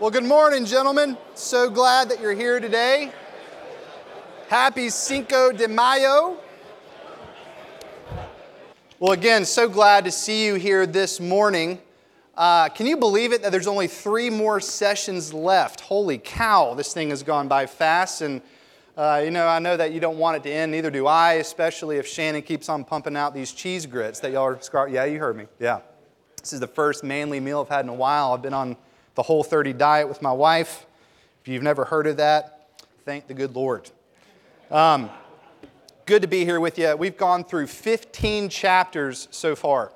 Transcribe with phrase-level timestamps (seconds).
[0.00, 1.18] Well, good morning, gentlemen.
[1.34, 3.10] So glad that you're here today.
[4.46, 6.36] Happy Cinco de Mayo.
[9.00, 11.80] Well, again, so glad to see you here this morning.
[12.36, 15.80] Uh, can you believe it that there's only three more sessions left?
[15.80, 18.20] Holy cow, this thing has gone by fast.
[18.20, 18.40] And,
[18.96, 21.34] uh, you know, I know that you don't want it to end, neither do I,
[21.34, 25.18] especially if Shannon keeps on pumping out these cheese grits that y'all are, yeah, you
[25.18, 25.80] heard me, yeah.
[26.40, 28.32] This is the first manly meal I've had in a while.
[28.32, 28.76] I've been on
[29.18, 30.86] the Whole 30 diet with my wife.
[31.42, 32.70] If you've never heard of that,
[33.04, 33.90] thank the good Lord.
[34.70, 35.10] Um,
[36.06, 36.94] good to be here with you.
[36.96, 39.90] We've gone through 15 chapters so far.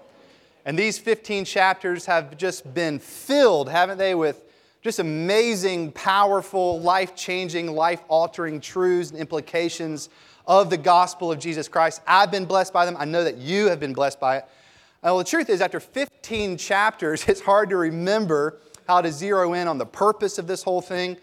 [0.65, 4.43] And these 15 chapters have just been filled, haven't they, with
[4.83, 10.09] just amazing, powerful, life changing, life altering truths and implications
[10.49, 12.03] of the gospel of Jesus Christ.
[12.09, 12.97] I've been blessed by them.
[12.99, 14.47] I know that you have been blessed by it.
[15.01, 18.59] Well, the truth is, after 15 chapters, it's hard to remember
[18.93, 21.17] how to zero in on the purpose of this whole thing,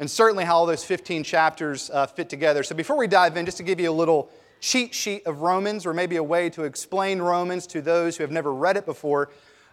[0.00, 2.64] and certainly how all those 15 chapters uh, fit together.
[2.64, 4.28] So before we dive in, just to give you a little
[4.60, 8.32] cheat sheet of Romans, or maybe a way to explain Romans to those who have
[8.32, 9.30] never read it before,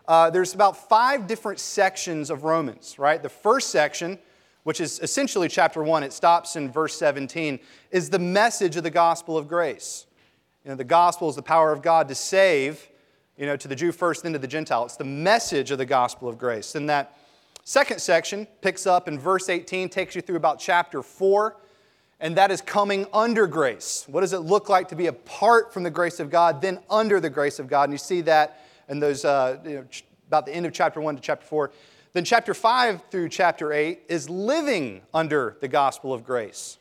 [0.08, 3.22] uh, there's about five different sections of Romans, right?
[3.22, 4.20] The first section,
[4.62, 8.92] which is essentially chapter one, it stops in verse 17, is the message of the
[8.92, 10.06] gospel of grace.
[10.64, 12.88] You know, the gospel is the power of God to save,
[13.38, 14.86] you know, to the Jew first, then to the Gentile.
[14.86, 16.76] It's the message of the gospel of grace.
[16.76, 17.16] And that
[17.70, 21.56] Second section picks up in verse 18, takes you through about chapter 4,
[22.20, 24.06] and that is coming under grace.
[24.08, 27.20] What does it look like to be apart from the grace of God, then under
[27.20, 27.84] the grace of God?
[27.84, 29.86] And you see that in those, uh, you know,
[30.30, 31.70] about the end of chapter 1 to chapter 4.
[32.14, 36.80] Then chapter 5 through chapter 8 is living under the gospel of grace.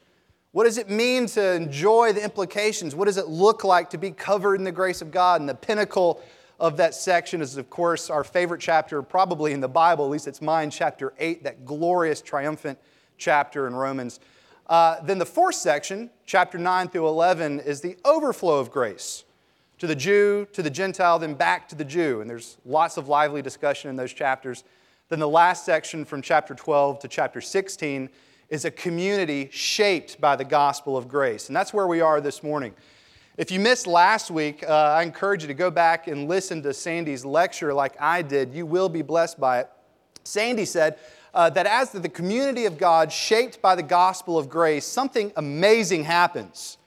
[0.52, 2.94] What does it mean to enjoy the implications?
[2.94, 5.42] What does it look like to be covered in the grace of God?
[5.42, 6.22] And the pinnacle
[6.58, 10.26] of that section is, of course, our favorite chapter, probably in the Bible, at least
[10.26, 12.78] it's mine, chapter 8, that glorious, triumphant
[13.16, 14.18] chapter in Romans.
[14.66, 19.24] Uh, then the fourth section, chapter 9 through 11, is the overflow of grace
[19.78, 22.20] to the Jew, to the Gentile, then back to the Jew.
[22.20, 24.64] And there's lots of lively discussion in those chapters.
[25.08, 28.10] Then the last section from chapter 12 to chapter 16
[28.48, 31.48] is a community shaped by the gospel of grace.
[31.48, 32.74] And that's where we are this morning.
[33.38, 36.74] If you missed last week, uh, I encourage you to go back and listen to
[36.74, 38.52] Sandy's lecture like I did.
[38.52, 39.70] You will be blessed by it.
[40.24, 40.98] Sandy said
[41.32, 46.02] uh, that as the community of God, shaped by the gospel of grace, something amazing
[46.02, 46.78] happens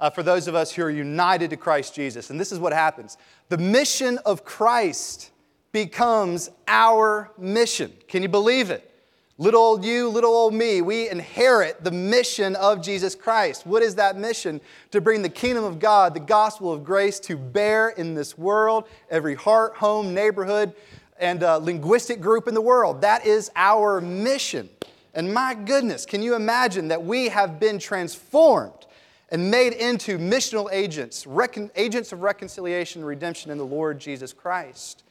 [0.00, 2.30] uh, for those of us who are united to Christ Jesus.
[2.30, 3.18] And this is what happens
[3.50, 5.32] the mission of Christ
[5.70, 7.92] becomes our mission.
[8.08, 8.90] Can you believe it?
[9.36, 13.66] Little old you, little old me, we inherit the mission of Jesus Christ.
[13.66, 14.60] What is that mission?
[14.92, 18.84] To bring the kingdom of God, the gospel of grace to bear in this world,
[19.10, 20.72] every heart, home, neighborhood,
[21.18, 23.00] and uh, linguistic group in the world.
[23.00, 24.68] That is our mission.
[25.14, 28.86] And my goodness, can you imagine that we have been transformed
[29.30, 34.32] and made into missional agents, recon- agents of reconciliation and redemption in the Lord Jesus
[34.32, 35.02] Christ?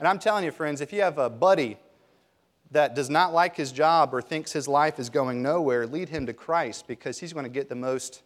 [0.00, 1.76] And I'm telling you, friends, if you have a buddy
[2.70, 6.26] that does not like his job or thinks his life is going nowhere, lead him
[6.26, 8.22] to Christ because he's going to get the most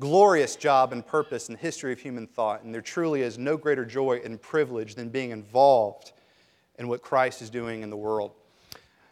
[0.00, 2.62] glorious job and purpose in the history of human thought.
[2.62, 6.12] And there truly is no greater joy and privilege than being involved
[6.78, 8.32] in what Christ is doing in the world.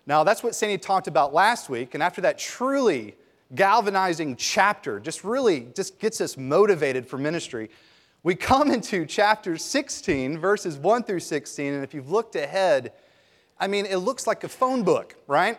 [0.07, 1.95] Now, that's what Sandy talked about last week.
[1.95, 3.15] And after that truly
[3.55, 7.71] galvanizing chapter, just really just gets us motivated for ministry,
[8.23, 11.73] we come into chapter 16, verses 1 through 16.
[11.73, 12.93] And if you've looked ahead,
[13.63, 15.57] I mean, it looks like a phone book, right?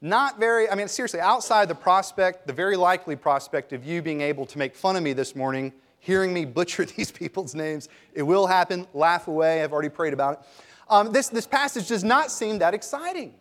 [0.00, 4.20] Not very, I mean, seriously, outside the prospect, the very likely prospect of you being
[4.20, 8.22] able to make fun of me this morning, hearing me butcher these people's names, it
[8.22, 8.86] will happen.
[8.94, 9.64] Laugh away.
[9.64, 10.46] I've already prayed about it.
[10.88, 13.34] Um, this, this passage does not seem that exciting,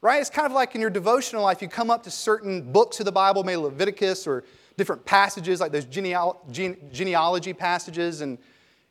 [0.00, 0.20] right?
[0.20, 3.04] It's kind of like in your devotional life, you come up to certain books of
[3.04, 4.44] the Bible, maybe Leviticus or
[4.76, 8.38] different passages like those gene- genealogy passages, and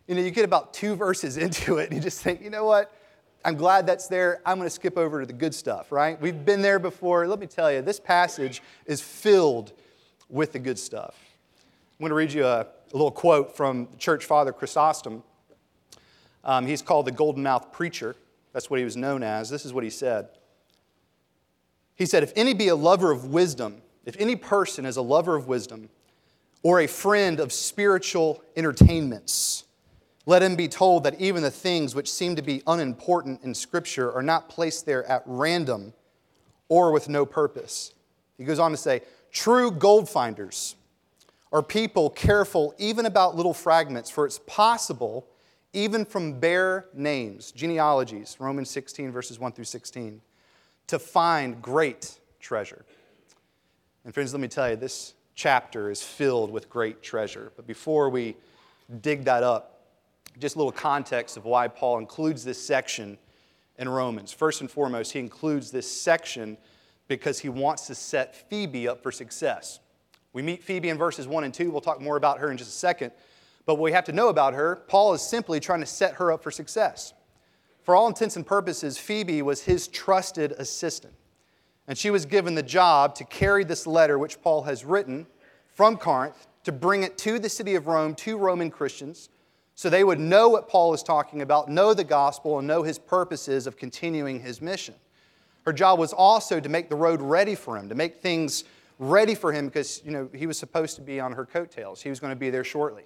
[0.06, 2.66] you know, you get about two verses into it, and you just think, you know
[2.66, 2.94] what?
[3.44, 4.42] I'm glad that's there.
[4.46, 6.20] I'm going to skip over to the good stuff, right?
[6.22, 7.28] We've been there before.
[7.28, 9.74] Let me tell you, this passage is filled
[10.30, 11.16] with the good stuff.
[12.00, 15.24] I'm going to read you a, a little quote from church father Chrysostom.
[16.44, 18.16] Um, he's called the golden Mouth preacher.
[18.54, 19.50] That's what he was known as.
[19.50, 20.30] This is what he said.
[21.96, 25.36] He said, If any be a lover of wisdom, if any person is a lover
[25.36, 25.90] of wisdom,
[26.64, 29.64] or a friend of spiritual entertainments,
[30.26, 34.12] let him be told that even the things which seem to be unimportant in Scripture
[34.12, 35.94] are not placed there at random
[36.70, 37.94] or with no purpose.
[38.38, 39.02] He goes on to say,
[39.32, 40.76] True gold finders
[41.52, 45.28] are people careful even about little fragments, for it's possible,
[45.74, 50.22] even from bare names, genealogies, Romans 16, verses 1 through 16,
[50.88, 52.86] to find great treasure.
[54.06, 57.52] And friends, let me tell you, this chapter is filled with great treasure.
[57.56, 58.36] But before we
[59.02, 59.71] dig that up,
[60.40, 63.18] just a little context of why Paul includes this section
[63.78, 64.32] in Romans.
[64.32, 66.58] First and foremost, he includes this section
[67.08, 69.80] because he wants to set Phoebe up for success.
[70.34, 71.72] We meet Phoebe in verses 1 and 2.
[71.72, 73.12] We'll talk more about her in just a second.
[73.66, 76.32] But what we have to know about her, Paul is simply trying to set her
[76.32, 77.14] up for success.
[77.84, 81.14] For all intents and purposes, Phoebe was his trusted assistant.
[81.88, 85.28] And she was given the job to carry this letter, which Paul has written
[85.68, 89.30] from Corinth, to bring it to the city of Rome, to Roman Christians,
[89.82, 93.00] so they would know what Paul is talking about, know the gospel, and know his
[93.00, 94.94] purposes of continuing his mission.
[95.66, 98.64] Her job was also to make the road ready for him, to make things
[99.00, 102.00] ready for him because you know, he was supposed to be on her coattails.
[102.00, 103.02] He was going to be there shortly.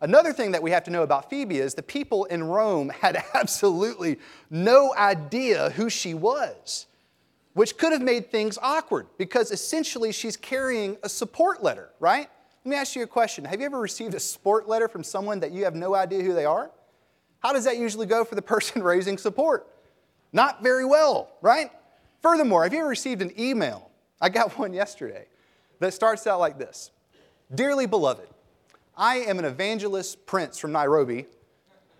[0.00, 3.22] Another thing that we have to know about Phoebe is the people in Rome had
[3.34, 4.18] absolutely
[4.48, 6.86] no idea who she was,
[7.52, 12.30] which could have made things awkward because essentially she's carrying a support letter, right?
[12.68, 13.46] Let me ask you a question.
[13.46, 16.34] Have you ever received a support letter from someone that you have no idea who
[16.34, 16.70] they are?
[17.38, 19.66] How does that usually go for the person raising support?
[20.34, 21.70] Not very well, right?
[22.20, 23.90] Furthermore, have you ever received an email?
[24.20, 25.24] I got one yesterday
[25.78, 26.90] that starts out like this
[27.54, 28.28] Dearly beloved,
[28.94, 31.24] I am an evangelist prince from Nairobi,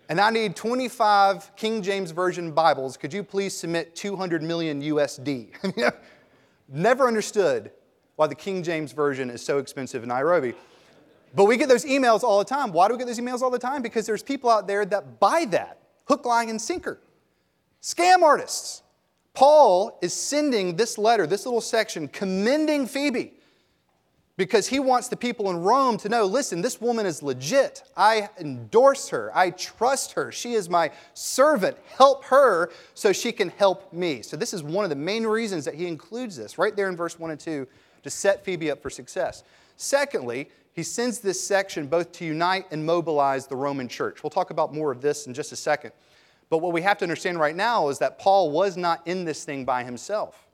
[0.07, 2.95] and I need 25 King James Version Bibles.
[2.95, 5.95] Could you please submit 200 million USD?
[6.67, 7.71] Never understood
[8.19, 10.53] why the King James Version is so expensive in Nairobi.
[11.33, 12.73] But we get those emails all the time.
[12.73, 13.81] Why do we get those emails all the time?
[13.81, 16.99] Because there's people out there that buy that hook, line, and sinker.
[17.81, 18.83] Scam artists.
[19.33, 23.35] Paul is sending this letter, this little section, commending Phoebe
[24.35, 27.83] because he wants the people in Rome to know listen, this woman is legit.
[27.95, 29.31] I endorse her.
[29.33, 30.29] I trust her.
[30.33, 31.77] She is my servant.
[31.95, 34.23] Help her so she can help me.
[34.23, 36.97] So, this is one of the main reasons that he includes this right there in
[36.97, 37.65] verse 1 and 2
[38.03, 39.43] to set Phoebe up for success.
[39.77, 44.23] Secondly, he sends this section both to unite and mobilize the Roman church.
[44.23, 45.91] We'll talk about more of this in just a second.
[46.49, 49.43] But what we have to understand right now is that Paul was not in this
[49.43, 50.47] thing by himself.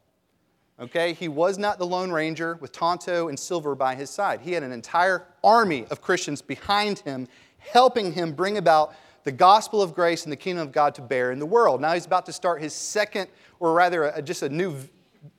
[0.79, 1.13] Okay?
[1.13, 4.41] He was not the Lone Ranger with Tonto and Silver by his side.
[4.41, 7.27] He had an entire army of Christians behind him,
[7.59, 11.31] helping him bring about the gospel of grace and the kingdom of God to bear
[11.31, 11.81] in the world.
[11.81, 13.27] Now he's about to start his second,
[13.59, 14.75] or rather, a, just a new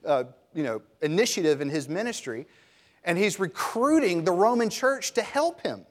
[0.05, 0.25] uh,
[0.56, 2.47] you know, initiative in his ministry,
[3.05, 5.87] and he's recruiting the Roman church to help him.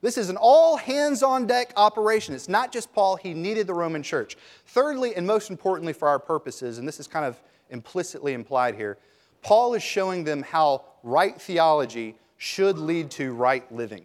[0.00, 2.34] This is an all hands on deck operation.
[2.34, 4.36] It's not just Paul, he needed the Roman church.
[4.66, 8.96] Thirdly, and most importantly for our purposes, and this is kind of implicitly implied here,
[9.42, 14.04] Paul is showing them how right theology should lead to right living.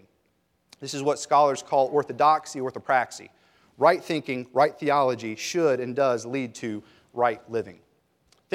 [0.81, 3.29] This is what scholars call orthodoxy, orthopraxy.
[3.77, 6.83] Right thinking, right theology should and does lead to
[7.13, 7.79] right living.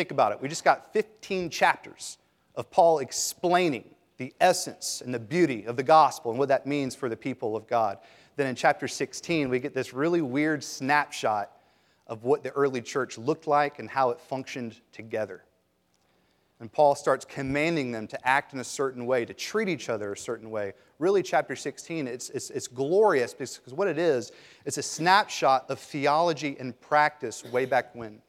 [0.01, 0.41] Think about it.
[0.41, 2.17] We just got 15 chapters
[2.55, 3.85] of Paul explaining
[4.17, 7.55] the essence and the beauty of the gospel and what that means for the people
[7.55, 7.99] of God.
[8.37, 11.51] Then in chapter 16, we get this really weird snapshot
[12.07, 15.45] of what the early church looked like and how it functioned together.
[16.61, 20.15] And Paul starts commanding them to act in a certain way, to treat each other
[20.15, 20.73] a certain way.
[20.99, 24.33] Really, chapter 16, it's, it's, it's glorious because what it is,
[24.65, 28.23] it's a snapshot of theology and practice way back when.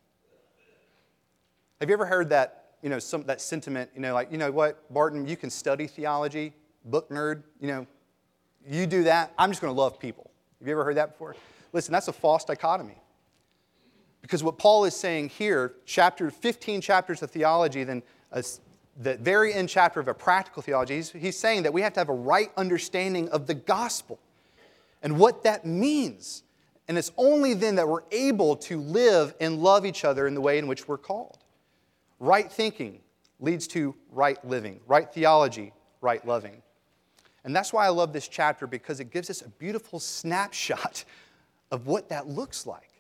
[1.81, 4.51] Have you ever heard that, you know, some, that sentiment, you know, like, you know
[4.51, 6.53] what, Barton, you can study theology,
[6.85, 7.87] book nerd, you know,
[8.69, 10.29] you do that, I'm just going to love people.
[10.59, 11.35] Have you ever heard that before?
[11.73, 12.97] Listen, that's a false dichotomy.
[14.21, 19.17] Because what Paul is saying here, chapter 15 chapters of theology, then uh, a, the
[19.17, 22.09] very end chapter of a practical theology, he's, he's saying that we have to have
[22.09, 24.19] a right understanding of the gospel
[25.01, 26.43] and what that means.
[26.87, 30.41] And it's only then that we're able to live and love each other in the
[30.41, 31.39] way in which we're called.
[32.21, 32.99] Right thinking
[33.39, 36.61] leads to right living, right theology, right loving.
[37.43, 41.03] And that's why I love this chapter because it gives us a beautiful snapshot
[41.71, 42.91] of what that looks like.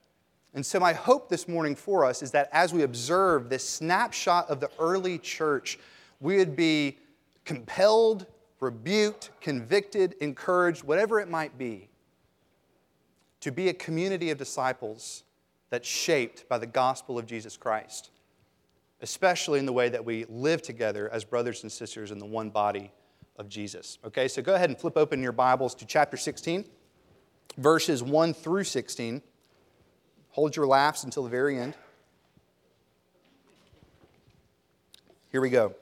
[0.55, 4.49] And so, my hope this morning for us is that as we observe this snapshot
[4.49, 5.77] of the early church,
[6.19, 6.97] we would be
[7.45, 8.25] compelled,
[8.59, 11.89] rebuked, convicted, encouraged, whatever it might be,
[13.41, 15.23] to be a community of disciples
[15.69, 18.09] that's shaped by the gospel of Jesus Christ,
[19.01, 22.49] especially in the way that we live together as brothers and sisters in the one
[22.49, 22.91] body
[23.37, 23.97] of Jesus.
[24.05, 26.65] Okay, so go ahead and flip open your Bibles to chapter 16,
[27.57, 29.21] verses 1 through 16.
[30.31, 31.75] Hold your laughs until the very end.
[35.31, 35.73] Here we go.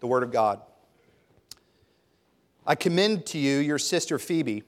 [0.00, 0.60] The Word of God.
[2.66, 4.62] I commend to you your sister Phoebe,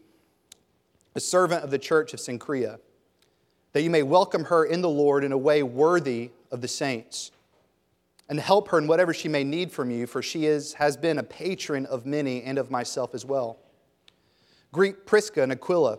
[1.14, 2.78] a servant of the church of Cenchrea,
[3.72, 7.30] that you may welcome her in the Lord in a way worthy of the saints,
[8.30, 11.18] and help her in whatever she may need from you, for she is, has been
[11.18, 13.58] a patron of many and of myself as well.
[14.72, 15.98] Greet Prisca and Aquila,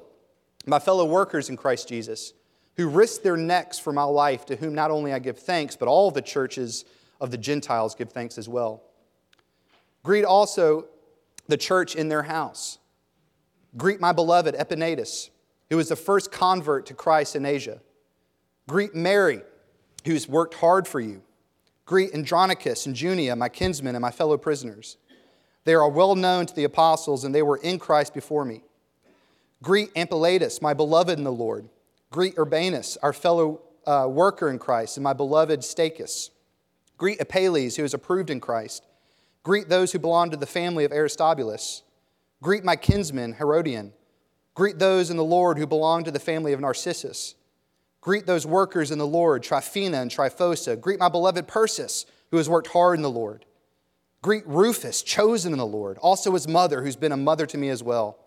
[0.66, 2.32] my fellow workers in Christ Jesus,
[2.78, 5.90] who risked their necks for my life, to whom not only I give thanks, but
[5.90, 6.86] all the churches
[7.20, 8.82] of the Gentiles give thanks as well.
[10.02, 10.86] Greet also
[11.50, 12.80] the church in their house.
[13.76, 15.30] Greet my beloved Epaenetus,
[15.70, 17.82] who was the first convert to Christ in Asia.
[18.70, 19.42] Greet Mary,
[20.06, 21.22] who's worked hard for you.
[21.86, 24.98] Greet Andronicus and Junia, my kinsmen and my fellow prisoners.
[25.64, 28.64] They are well known to the apostles, and they were in Christ before me.
[29.62, 31.70] Greet Ampliatus, my beloved in the Lord.
[32.10, 36.30] Greet Urbanus, our fellow uh, worker in Christ, and my beloved Stachys.
[36.98, 38.86] Greet Apelles, who is approved in Christ.
[39.44, 41.84] Greet those who belong to the family of Aristobulus.
[42.42, 43.94] Greet my kinsman, Herodion.
[44.54, 47.36] Greet those in the Lord who belong to the family of Narcissus.
[48.02, 50.80] Greet those workers in the Lord, Tryphena and Tryphosa.
[50.80, 53.46] Greet my beloved Persis, who has worked hard in the Lord.
[54.24, 57.70] Greet Rufus, chosen in the Lord, also his mother, who's been a mother to me
[57.70, 58.18] as well.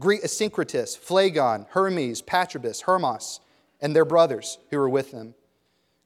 [0.00, 3.40] Greet Asyncritus, Phlegon, Hermes, Patrobus, Hermas,
[3.80, 5.34] and their brothers who are with them.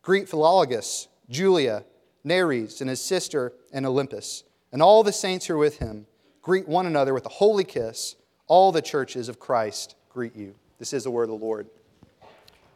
[0.03, 1.85] Greet Philologus, Julia,
[2.25, 6.07] Nereus, and his sister, and Olympus, and all the saints who are with him.
[6.43, 8.17] Greet one another with a holy kiss.
[8.47, 10.55] All the churches of Christ greet you.
[10.79, 11.69] This is the word of the Lord.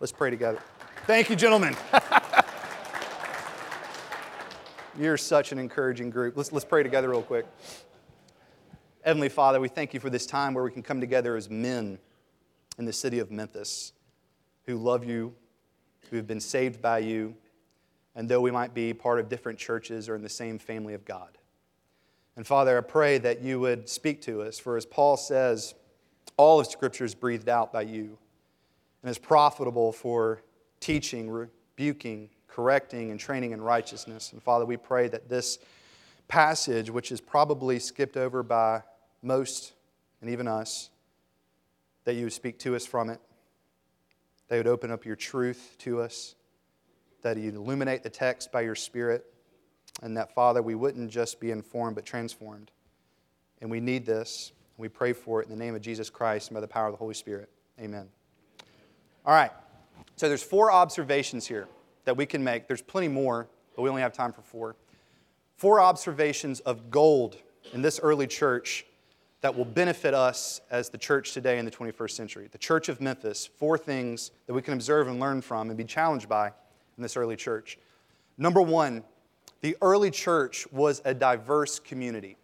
[0.01, 0.59] Let's pray together.
[1.07, 1.77] Thank you, gentlemen.
[4.99, 6.39] You're such an encouraging group.
[6.39, 7.45] Let's, let's pray together, real quick.
[9.03, 11.99] Heavenly Father, we thank you for this time where we can come together as men
[12.79, 13.93] in the city of Memphis
[14.65, 15.35] who love you,
[16.09, 17.35] who have been saved by you,
[18.15, 21.05] and though we might be part of different churches or in the same family of
[21.05, 21.37] God.
[22.37, 25.75] And Father, I pray that you would speak to us, for as Paul says,
[26.39, 28.17] all of Scripture is breathed out by you
[29.03, 30.43] and is profitable for
[30.81, 34.33] teaching, rebuking, correcting, and training in righteousness.
[34.33, 35.59] And Father, we pray that this
[36.29, 38.83] passage, which is probably skipped over by
[39.23, 39.73] most
[40.21, 40.91] and even us,
[42.05, 43.21] that you would speak to us from it,
[44.49, 46.35] that you would open up your truth to us,
[47.23, 49.25] that you'd illuminate the text by your Spirit,
[50.03, 52.71] and that, Father, we wouldn't just be informed but transformed.
[53.61, 54.53] And we need this.
[54.79, 56.93] We pray for it in the name of Jesus Christ and by the power of
[56.93, 57.51] the Holy Spirit.
[57.79, 58.09] Amen.
[59.27, 59.51] All right.
[60.17, 61.69] So there's four observations here
[62.05, 62.67] that we can make.
[62.67, 64.77] There's plenty more, but we only have time for four.
[65.57, 67.37] Four observations of gold
[67.73, 68.87] in this early church
[69.43, 72.49] that will benefit us as the church today in the 21st century.
[72.51, 75.85] The church of Memphis, four things that we can observe and learn from and be
[75.85, 76.49] challenged by
[76.97, 77.79] in this early church.
[78.37, 79.03] Number one,
[79.61, 82.37] the early church was a diverse community.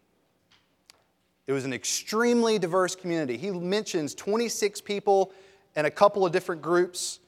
[1.47, 3.37] It was an extremely diverse community.
[3.37, 5.33] He mentions 26 people
[5.77, 7.21] and a couple of different groups.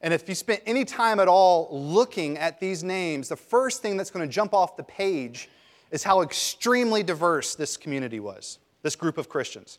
[0.00, 3.96] And if you spent any time at all looking at these names, the first thing
[3.96, 5.48] that's going to jump off the page
[5.90, 9.78] is how extremely diverse this community was, this group of Christians.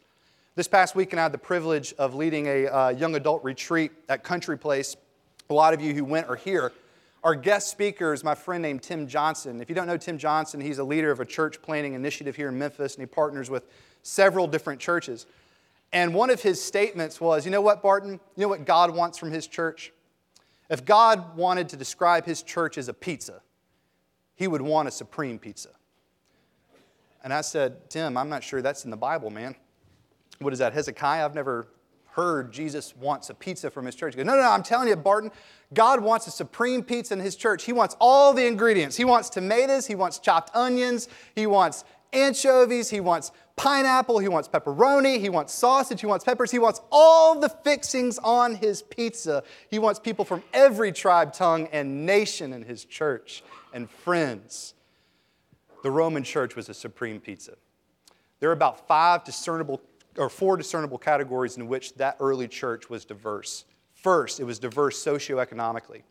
[0.55, 4.23] This past weekend, I had the privilege of leading a uh, young adult retreat at
[4.23, 4.95] Country Place.
[5.49, 6.71] A lot of you who went are here.
[7.23, 9.61] Our guest speaker is my friend named Tim Johnson.
[9.61, 12.49] If you don't know Tim Johnson, he's a leader of a church planting initiative here
[12.49, 13.63] in Memphis, and he partners with
[14.03, 15.25] several different churches.
[15.91, 18.19] And one of his statements was, You know what, Barton?
[18.35, 19.91] You know what God wants from his church?
[20.69, 23.41] If God wanted to describe his church as a pizza,
[24.35, 25.69] he would want a supreme pizza.
[27.23, 29.55] And I said, Tim, I'm not sure that's in the Bible, man.
[30.39, 31.25] What is that, Hezekiah?
[31.25, 31.67] I've never
[32.11, 34.13] heard Jesus wants a pizza from his church.
[34.13, 35.31] He goes, no, no, no, I'm telling you, Barton,
[35.73, 37.63] God wants a supreme pizza in his church.
[37.63, 38.95] He wants all the ingredients.
[38.97, 44.47] He wants tomatoes, he wants chopped onions, he wants anchovies, he wants pineapple, he wants
[44.47, 49.43] pepperoni, he wants sausage, he wants peppers, he wants all the fixings on his pizza.
[49.69, 54.73] He wants people from every tribe, tongue, and nation in his church and friends.
[55.83, 57.55] The Roman church was a supreme pizza.
[58.39, 59.81] There are about five discernible
[60.17, 63.65] or four discernible categories in which that early church was diverse.
[63.93, 66.01] First, it was diverse socioeconomically.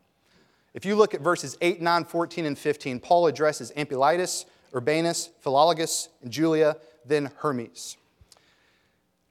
[0.74, 6.08] If you look at verses 8, 9, 14, and 15, Paul addresses Ampliatus, Urbanus, Philologus,
[6.22, 7.96] and Julia, then Hermes.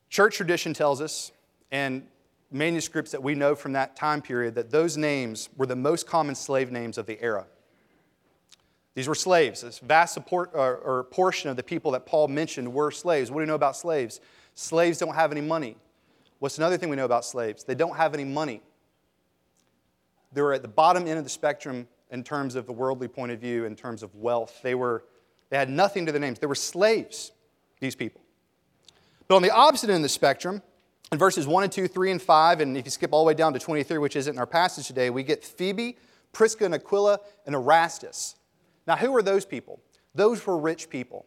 [0.09, 1.31] Church tradition tells us,
[1.71, 2.07] and
[2.51, 6.33] manuscripts that we know from that time period, that those names were the most common
[6.33, 7.45] slave names of the era.
[8.95, 9.61] These were slaves.
[9.61, 13.29] This vast support, or, or portion of the people that Paul mentioned were slaves.
[13.29, 14.19] What do you know about slaves?
[14.55, 15.77] Slaves don't have any money.
[16.39, 17.63] What's another thing we know about slaves?
[17.63, 18.61] They don't have any money.
[20.33, 23.31] They were at the bottom end of the spectrum in terms of the worldly point
[23.31, 24.59] of view, in terms of wealth.
[24.63, 25.03] They, were,
[25.49, 26.39] they had nothing to their names.
[26.39, 27.31] They were slaves,
[27.79, 28.21] these people.
[29.27, 30.61] But on the opposite end of the spectrum,
[31.11, 33.33] in verses 1 and 2, 3 and 5, and if you skip all the way
[33.33, 35.97] down to 23, which isn't in our passage today, we get Phoebe,
[36.33, 38.35] Prisca and Aquila, and Erastus.
[38.85, 39.79] Now, who are those people?
[40.15, 41.25] Those were rich people.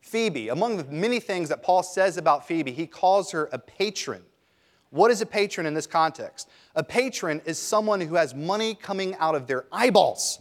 [0.00, 4.22] Phoebe, among the many things that Paul says about Phoebe, he calls her a patron.
[4.90, 6.48] What is a patron in this context?
[6.76, 10.40] A patron is someone who has money coming out of their eyeballs.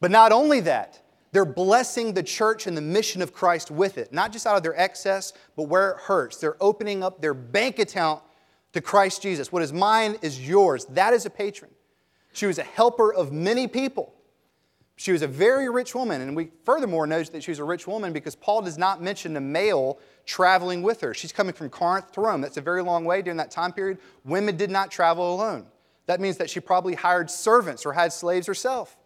[0.00, 1.02] But not only that,
[1.36, 4.62] they're blessing the church and the mission of Christ with it, not just out of
[4.62, 6.38] their excess, but where it hurts.
[6.38, 8.22] They're opening up their bank account
[8.72, 9.52] to Christ Jesus.
[9.52, 10.86] What is mine is yours.
[10.86, 11.70] That is a patron.
[12.32, 14.14] She was a helper of many people.
[14.96, 17.86] She was a very rich woman, and we furthermore know that she was a rich
[17.86, 21.12] woman because Paul does not mention a male traveling with her.
[21.12, 22.40] She's coming from Corinth to Rome.
[22.40, 23.98] That's a very long way during that time period.
[24.24, 25.66] Women did not travel alone.
[26.06, 28.96] That means that she probably hired servants or had slaves herself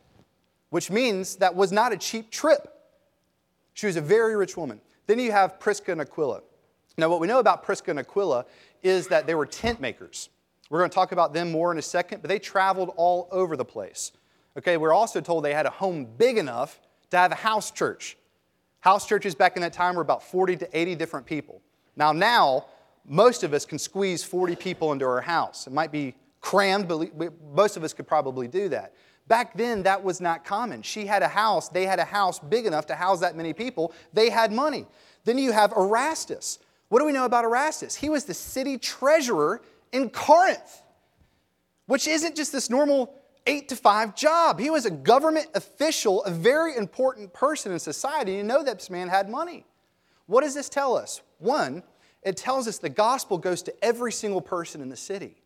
[0.70, 2.72] which means that was not a cheap trip.
[3.74, 4.80] She was a very rich woman.
[5.06, 6.42] Then you have Prisca and Aquila.
[6.96, 8.46] Now, what we know about Prisca and Aquila
[8.82, 10.28] is that they were tent makers.
[10.68, 13.56] We're going to talk about them more in a second, but they traveled all over
[13.56, 14.12] the place.
[14.56, 18.16] Okay, we're also told they had a home big enough to have a house church.
[18.80, 21.60] House churches back in that time were about 40 to 80 different people.
[21.96, 22.66] Now, now,
[23.04, 25.66] most of us can squeeze 40 people into our house.
[25.66, 27.10] It might be crammed, but
[27.52, 28.94] most of us could probably do that.
[29.28, 30.82] Back then, that was not common.
[30.82, 33.92] She had a house, they had a house big enough to house that many people.
[34.12, 34.86] They had money.
[35.24, 36.58] Then you have Erastus.
[36.88, 37.94] What do we know about Erastus?
[37.94, 39.62] He was the city treasurer
[39.92, 40.82] in Corinth,
[41.86, 43.14] which isn't just this normal
[43.46, 44.58] eight to five job.
[44.58, 48.32] He was a government official, a very important person in society.
[48.32, 49.64] You know that this man had money.
[50.26, 51.22] What does this tell us?
[51.38, 51.82] One,
[52.22, 55.36] it tells us the gospel goes to every single person in the city.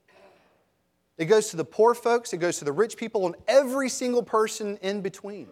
[1.16, 4.22] It goes to the poor folks, it goes to the rich people, and every single
[4.22, 5.48] person in between.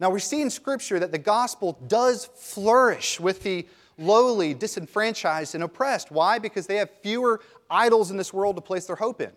[0.00, 3.66] Now, we see in Scripture that the gospel does flourish with the
[3.98, 6.10] lowly, disenfranchised, and oppressed.
[6.10, 6.38] Why?
[6.38, 9.32] Because they have fewer idols in this world to place their hope in.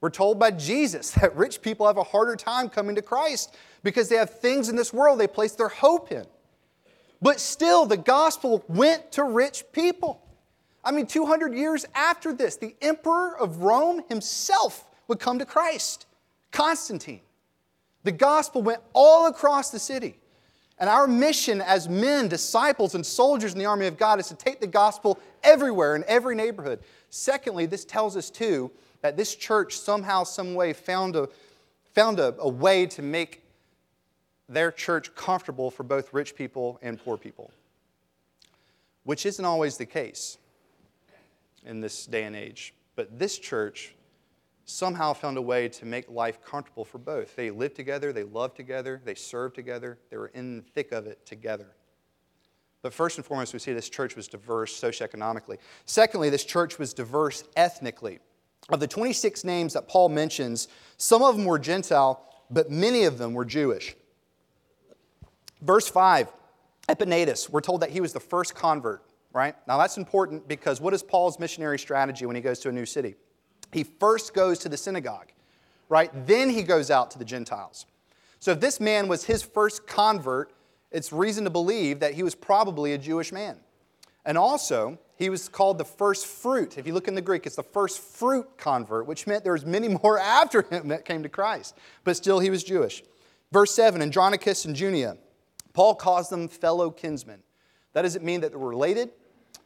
[0.00, 4.08] We're told by Jesus that rich people have a harder time coming to Christ because
[4.08, 6.24] they have things in this world they place their hope in.
[7.20, 10.22] But still, the gospel went to rich people.
[10.88, 16.06] I mean, 200 years after this, the emperor of Rome himself would come to Christ,
[16.50, 17.20] Constantine.
[18.04, 20.18] The gospel went all across the city.
[20.78, 24.34] And our mission as men, disciples, and soldiers in the army of God is to
[24.34, 26.80] take the gospel everywhere in every neighborhood.
[27.10, 28.70] Secondly, this tells us too
[29.02, 31.28] that this church somehow, some way found a,
[31.94, 33.42] found a, a way to make
[34.48, 37.50] their church comfortable for both rich people and poor people,
[39.04, 40.38] which isn't always the case
[41.68, 42.74] in this day and age.
[42.96, 43.94] But this church
[44.64, 47.36] somehow found a way to make life comfortable for both.
[47.36, 51.06] They lived together, they loved together, they served together, they were in the thick of
[51.06, 51.68] it together.
[52.82, 55.58] But first and foremost, we see this church was diverse socioeconomically.
[55.84, 58.18] Secondly, this church was diverse ethnically.
[58.68, 63.18] Of the 26 names that Paul mentions, some of them were Gentile, but many of
[63.18, 63.96] them were Jewish.
[65.62, 66.32] Verse 5,
[66.88, 69.54] Epaenetus, we're told that he was the first convert right?
[69.66, 72.86] Now that's important because what is Paul's missionary strategy when he goes to a new
[72.86, 73.14] city?
[73.72, 75.32] He first goes to the synagogue,
[75.88, 76.10] right?
[76.26, 77.86] Then he goes out to the Gentiles.
[78.40, 80.52] So if this man was his first convert,
[80.90, 83.58] it's reason to believe that he was probably a Jewish man.
[84.24, 86.78] And also, he was called the first fruit.
[86.78, 89.66] If you look in the Greek, it's the first fruit convert, which meant there was
[89.66, 91.76] many more after him that came to Christ.
[92.04, 93.02] But still, he was Jewish.
[93.50, 95.16] Verse 7, Andronicus and Junia,
[95.72, 97.42] Paul calls them fellow kinsmen.
[97.98, 99.10] That doesn't mean that they're related,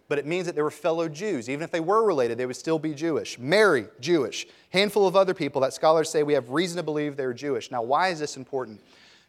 [0.08, 1.50] but it means that they were fellow Jews.
[1.50, 3.38] Even if they were related, they would still be Jewish.
[3.38, 4.46] Mary, Jewish.
[4.70, 7.70] Handful of other people that scholars say we have reason to believe they're Jewish.
[7.70, 8.80] Now, why is this important?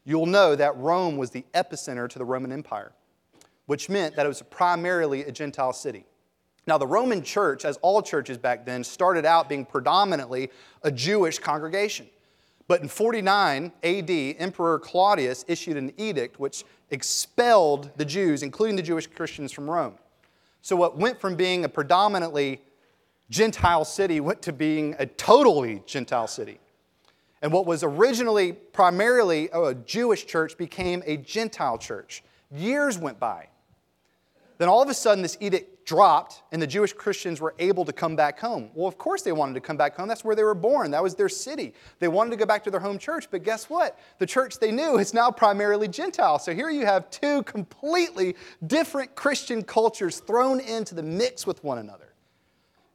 [0.06, 2.94] You'll know that Rome was the epicenter to the Roman Empire,
[3.66, 6.06] which meant that it was primarily a Gentile city.
[6.66, 10.50] Now, the Roman church, as all churches back then, started out being predominantly
[10.82, 12.08] a Jewish congregation.
[12.68, 18.82] But in 49 AD, Emperor Claudius issued an edict which expelled the Jews, including the
[18.82, 19.96] Jewish Christians, from Rome.
[20.62, 22.62] So, what went from being a predominantly
[23.30, 26.60] Gentile city went to being a totally Gentile city.
[27.42, 32.24] And what was originally primarily a Jewish church became a Gentile church.
[32.52, 33.48] Years went by.
[34.60, 37.94] Then all of a sudden, this edict dropped, and the Jewish Christians were able to
[37.94, 38.70] come back home.
[38.74, 40.08] Well, of course, they wanted to come back home.
[40.08, 41.74] That's where they were born, that was their city.
[42.00, 44.00] They wanted to go back to their home church, but guess what?
[44.20, 46.40] The church they knew is now primarily Gentile.
[46.40, 51.78] So here you have two completely different Christian cultures thrown into the mix with one
[51.78, 52.14] another.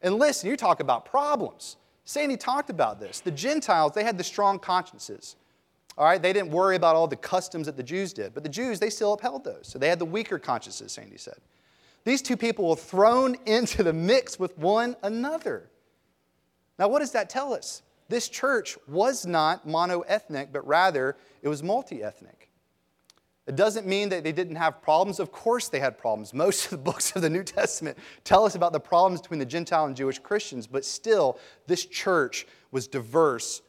[0.01, 1.77] And listen, you talk about problems.
[2.05, 3.19] Sandy talked about this.
[3.19, 5.35] The Gentiles, they had the strong consciences.
[5.97, 8.49] All right, they didn't worry about all the customs that the Jews did, but the
[8.49, 9.67] Jews, they still upheld those.
[9.67, 11.37] So they had the weaker consciences, Sandy said.
[12.09, 15.69] These two people were thrown into the mix with one another.
[16.79, 17.83] Now, what does that tell us?
[18.07, 22.49] This church was not mono-ethnic, but rather it was multi-ethnic.
[23.45, 25.19] It doesn't mean that they didn't have problems.
[25.19, 26.33] Of course, they had problems.
[26.45, 29.45] Most of the books of the New Testament tell us about the problems between the
[29.45, 33.61] Gentile and Jewish Christians, but still, this church was diverse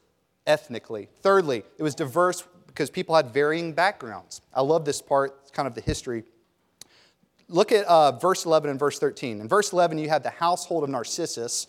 [0.47, 1.11] ethnically.
[1.21, 4.41] Thirdly, it was diverse because people had varying backgrounds.
[4.55, 6.25] I love this part, it's kind of the history.
[7.51, 9.41] Look at uh, verse 11 and verse 13.
[9.41, 11.67] In verse 11, you have the household of Narcissus.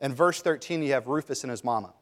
[0.00, 1.92] In verse 13, you have Rufus and his mama.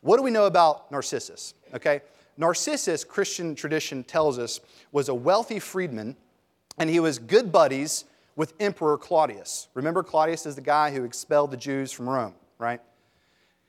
[0.00, 1.54] What do we know about Narcissus?
[1.72, 2.00] Okay,
[2.36, 4.58] Narcissus, Christian tradition tells us,
[4.90, 6.16] was a wealthy freedman,
[6.76, 9.68] and he was good buddies with Emperor Claudius.
[9.74, 12.80] Remember, Claudius is the guy who expelled the Jews from Rome, right?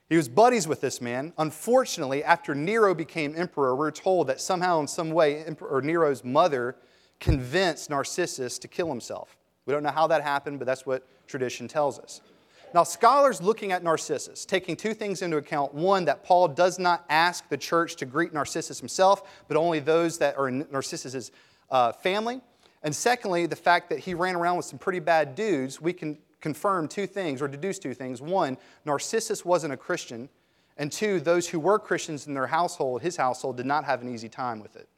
[0.08, 1.32] He was buddies with this man.
[1.38, 6.74] Unfortunately, after Nero became emperor, we're told that somehow, in some way, Emperor Nero's mother
[7.20, 9.36] convinced Narcissus to kill himself.
[9.66, 12.20] We don't know how that happened, but that's what tradition tells us.
[12.74, 15.72] Now, scholars looking at Narcissus, taking two things into account.
[15.72, 20.18] One, that Paul does not ask the church to greet Narcissus himself, but only those
[20.18, 21.30] that are in Narcissus'
[21.70, 22.40] uh, family.
[22.82, 26.18] And secondly, the fact that he ran around with some pretty bad dudes, we can
[26.40, 28.20] confirm two things or deduce two things.
[28.20, 30.28] One, Narcissus wasn't a Christian.
[30.76, 34.12] And two, those who were Christians in their household, his household, did not have an
[34.12, 34.88] easy time with it.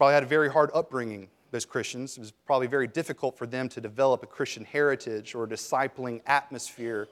[0.00, 2.16] Probably had a very hard upbringing those Christians.
[2.16, 6.22] It was probably very difficult for them to develop a Christian heritage or a discipling
[6.26, 7.06] atmosphere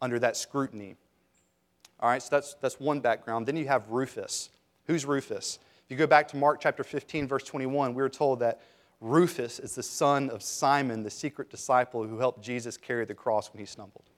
[0.00, 0.96] under that scrutiny.
[2.00, 3.44] All right, so that's, that's one background.
[3.44, 4.48] Then you have Rufus.
[4.86, 5.58] Who's Rufus?
[5.84, 8.62] If you go back to Mark chapter 15, verse 21, we were told that
[9.02, 13.52] Rufus is the son of Simon, the secret disciple who helped Jesus carry the cross
[13.52, 14.08] when he stumbled.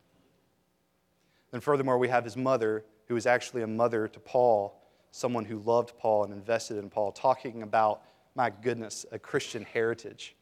[1.53, 4.78] And furthermore, we have his mother, who is actually a mother to Paul,
[5.11, 8.03] someone who loved Paul and invested in Paul, talking about
[8.35, 10.37] my goodness, a Christian heritage.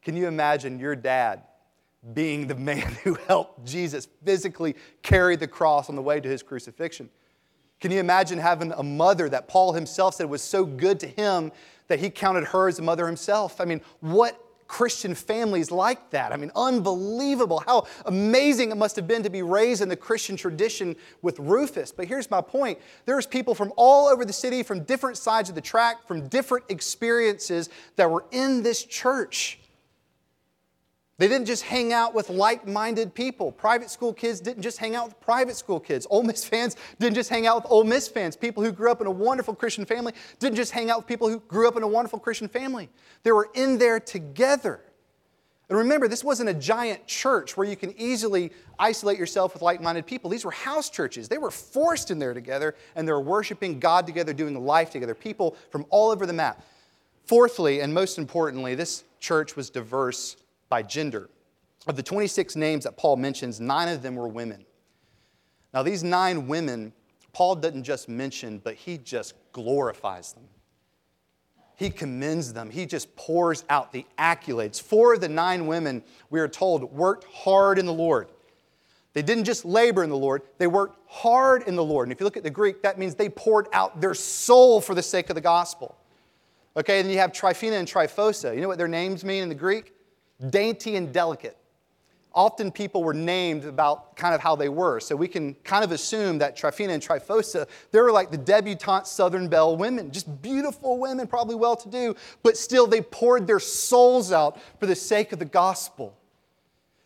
[0.00, 1.42] Can you imagine your dad
[2.14, 6.44] being the man who helped Jesus physically carry the cross on the way to his
[6.44, 7.10] crucifixion?
[7.80, 11.50] Can you imagine having a mother that Paul himself said was so good to him
[11.88, 13.60] that he counted her as a mother himself?
[13.60, 16.32] I mean, what Christian families like that.
[16.32, 17.62] I mean, unbelievable.
[17.66, 21.92] How amazing it must have been to be raised in the Christian tradition with Rufus.
[21.92, 25.54] But here's my point there's people from all over the city, from different sides of
[25.54, 29.58] the track, from different experiences that were in this church.
[31.18, 33.50] They didn't just hang out with like minded people.
[33.50, 36.06] Private school kids didn't just hang out with private school kids.
[36.10, 38.36] Ole Miss fans didn't just hang out with Ole Miss fans.
[38.36, 41.28] People who grew up in a wonderful Christian family didn't just hang out with people
[41.28, 42.90] who grew up in a wonderful Christian family.
[43.22, 44.80] They were in there together.
[45.70, 49.80] And remember, this wasn't a giant church where you can easily isolate yourself with like
[49.80, 50.28] minded people.
[50.28, 51.28] These were house churches.
[51.28, 55.14] They were forced in there together and they were worshiping God together, doing life together.
[55.14, 56.62] People from all over the map.
[57.24, 60.36] Fourthly, and most importantly, this church was diverse
[60.68, 61.30] by gender.
[61.86, 64.64] Of the 26 names that Paul mentions, nine of them were women.
[65.72, 66.92] Now, these nine women,
[67.32, 70.44] Paul doesn't just mention, but he just glorifies them.
[71.76, 72.70] He commends them.
[72.70, 74.80] He just pours out the accolades.
[74.80, 78.28] Four of the nine women, we are told, worked hard in the Lord.
[79.12, 82.08] They didn't just labor in the Lord, they worked hard in the Lord.
[82.08, 84.94] And if you look at the Greek, that means they poured out their soul for
[84.94, 85.96] the sake of the gospel.
[86.76, 88.54] Okay, then you have Tryphena and Tryphosa.
[88.54, 89.94] You know what their names mean in the Greek?
[90.50, 91.56] Dainty and delicate.
[92.34, 95.00] Often people were named about kind of how they were.
[95.00, 99.06] So we can kind of assume that Tryphena and Tryphosa, they were like the debutante
[99.06, 103.58] Southern Belle women, just beautiful women, probably well to do, but still they poured their
[103.58, 106.14] souls out for the sake of the gospel.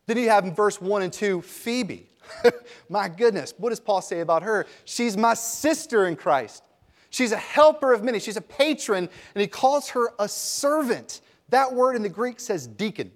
[0.06, 2.08] Then you have in verse 1 and 2 Phoebe.
[2.88, 4.66] my goodness, what does Paul say about her?
[4.84, 6.64] She's my sister in Christ.
[7.10, 8.18] She's a helper of many.
[8.18, 11.20] She's a patron, and he calls her a servant.
[11.50, 13.12] That word in the Greek says deacon.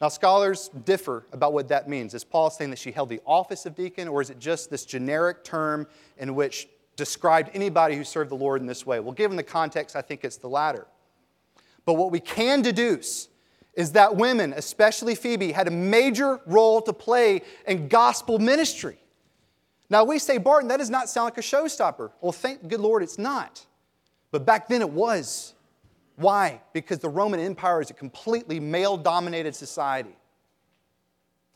[0.00, 2.14] Now, scholars differ about what that means.
[2.14, 4.86] Is Paul saying that she held the office of deacon, or is it just this
[4.86, 5.86] generic term
[6.16, 8.98] in which described anybody who served the Lord in this way?
[9.00, 10.86] Well, given the context, I think it's the latter.
[11.84, 13.28] But what we can deduce
[13.74, 18.98] is that women, especially Phoebe, had a major role to play in gospel ministry.
[19.90, 22.10] Now, we say, Barton, that does not sound like a showstopper.
[22.20, 23.66] Well, thank good Lord it's not.
[24.30, 25.54] But back then it was.
[26.20, 26.60] Why?
[26.74, 30.14] Because the Roman Empire is a completely male dominated society,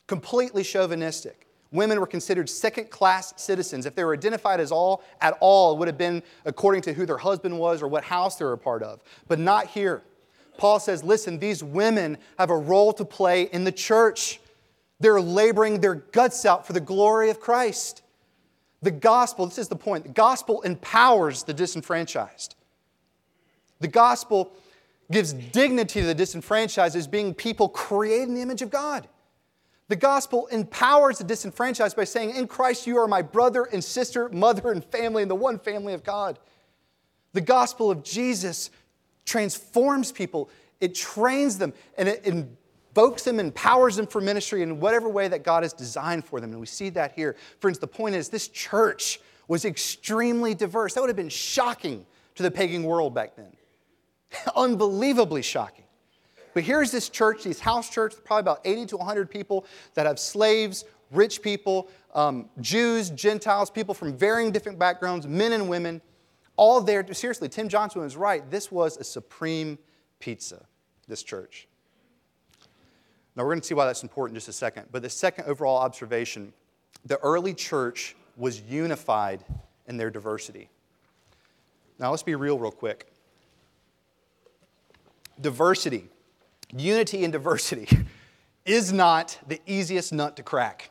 [0.07, 1.47] completely chauvinistic.
[1.71, 3.85] Women were considered second class citizens.
[3.85, 7.05] If they were identified as all at all, it would have been according to who
[7.05, 9.03] their husband was or what house they were a part of.
[9.29, 10.03] But not here.
[10.57, 14.41] Paul says, listen, these women have a role to play in the church.
[14.99, 18.03] They're laboring their guts out for the glory of Christ.
[18.81, 22.55] The gospel, this is the point, the gospel empowers the disenfranchised.
[23.85, 24.51] The gospel
[25.13, 29.07] gives dignity to the disenfranchised as being people created in the image of God.
[29.89, 34.31] The gospel empowers the disenfranchised by saying, In Christ, you are my brother and sister,
[34.31, 36.39] mother and family, in the one family of God.
[37.35, 38.71] The gospel of Jesus
[39.27, 40.49] transforms people,
[40.81, 45.45] it trains them, and it invokes them, empowers them for ministry in whatever way that
[45.45, 46.53] God has designed for them.
[46.53, 47.37] And we see that here.
[47.61, 50.95] Friends, the point is, this church was extremely diverse.
[50.95, 53.53] That would have been shocking to the pagan world back then.
[54.57, 55.85] Unbelievably shocking.
[56.55, 60.19] But here's this church, these house church, probably about 80 to 100 people that have
[60.19, 66.01] slaves, rich people, um, Jews, Gentiles, people from varying different backgrounds, men and women,
[66.57, 67.05] all there.
[67.13, 68.49] Seriously, Tim Johnson was right.
[68.51, 69.79] This was a supreme
[70.21, 70.65] pizza,
[71.09, 71.67] this church.
[73.35, 74.87] Now, we're going to see why that's important in just a second.
[74.93, 76.53] But the second overall observation
[77.05, 79.45] the early church was unified
[79.87, 80.71] in their diversity.
[81.99, 83.13] Now, let's be real, real quick.
[85.41, 86.09] Diversity
[86.77, 87.89] unity and diversity
[88.65, 90.91] is not the easiest nut to crack.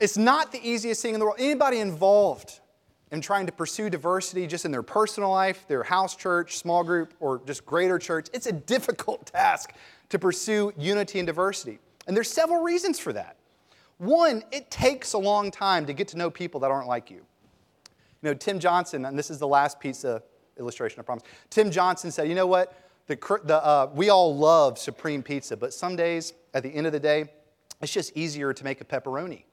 [0.00, 1.38] It's not the easiest thing in the world.
[1.38, 2.60] Anybody involved
[3.10, 7.14] in trying to pursue diversity just in their personal life, their house church, small group,
[7.20, 9.72] or just greater church, it's a difficult task
[10.08, 11.78] to pursue unity and diversity.
[12.06, 13.36] And there's several reasons for that.
[13.98, 17.18] One, it takes a long time to get to know people that aren't like you.
[18.22, 20.22] You know, Tim Johnson, and this is the last pizza
[20.58, 21.24] illustration, I promise.
[21.50, 22.83] Tim Johnson said, you know what?
[23.06, 26.92] The, the, uh, we all love supreme pizza, but some days, at the end of
[26.92, 27.30] the day,
[27.80, 29.44] it's just easier to make a pepperoni.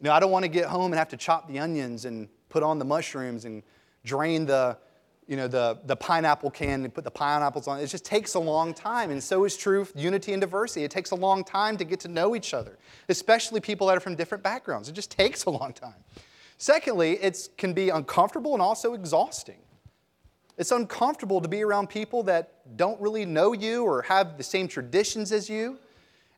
[0.00, 2.28] You know, I don't want to get home and have to chop the onions and
[2.48, 3.62] put on the mushrooms and
[4.04, 4.78] drain the,
[5.26, 7.80] you know, the, the pineapple can and put the pineapples on.
[7.80, 9.10] It just takes a long time.
[9.10, 10.84] And so is true unity and diversity.
[10.84, 14.00] It takes a long time to get to know each other, especially people that are
[14.00, 14.88] from different backgrounds.
[14.88, 16.02] It just takes a long time.
[16.58, 19.58] Secondly, it can be uncomfortable and also exhausting.
[20.56, 24.68] It's uncomfortable to be around people that don't really know you or have the same
[24.68, 25.78] traditions as you.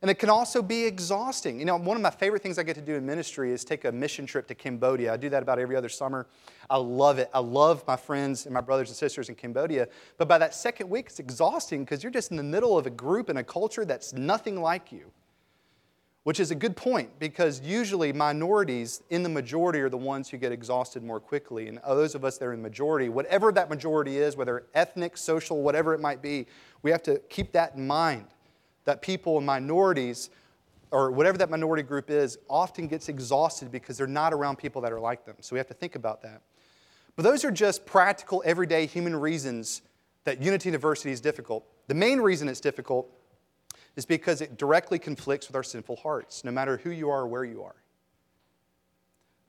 [0.01, 1.59] And it can also be exhausting.
[1.59, 3.85] You know, one of my favorite things I get to do in ministry is take
[3.85, 5.11] a mission trip to Cambodia.
[5.11, 6.27] I do that about every other summer.
[6.69, 7.31] I love it.
[7.33, 9.87] I love my friends and my brothers and sisters in Cambodia.
[10.19, 12.91] But by that second week, it's exhausting because you're just in the middle of a
[12.91, 15.11] group and a culture that's nothing like you
[16.27, 20.35] which is a good point because usually minorities in the majority are the ones who
[20.35, 21.69] get exhausted more quickly.
[21.69, 25.15] And those of us that are in the majority, whatever that majority is, whether ethnic,
[25.15, 26.45] social, whatever it might be,
[26.83, 28.25] we have to keep that in mind
[28.83, 30.29] that people in minorities
[30.91, 34.91] or whatever that minority group is often gets exhausted because they're not around people that
[34.91, 35.37] are like them.
[35.39, 36.41] So we have to think about that.
[37.15, 39.81] But those are just practical, everyday human reasons
[40.25, 41.65] that unity and diversity is difficult.
[41.87, 43.09] The main reason it's difficult
[43.97, 47.27] is because it directly conflicts with our sinful hearts, no matter who you are or
[47.27, 47.75] where you are.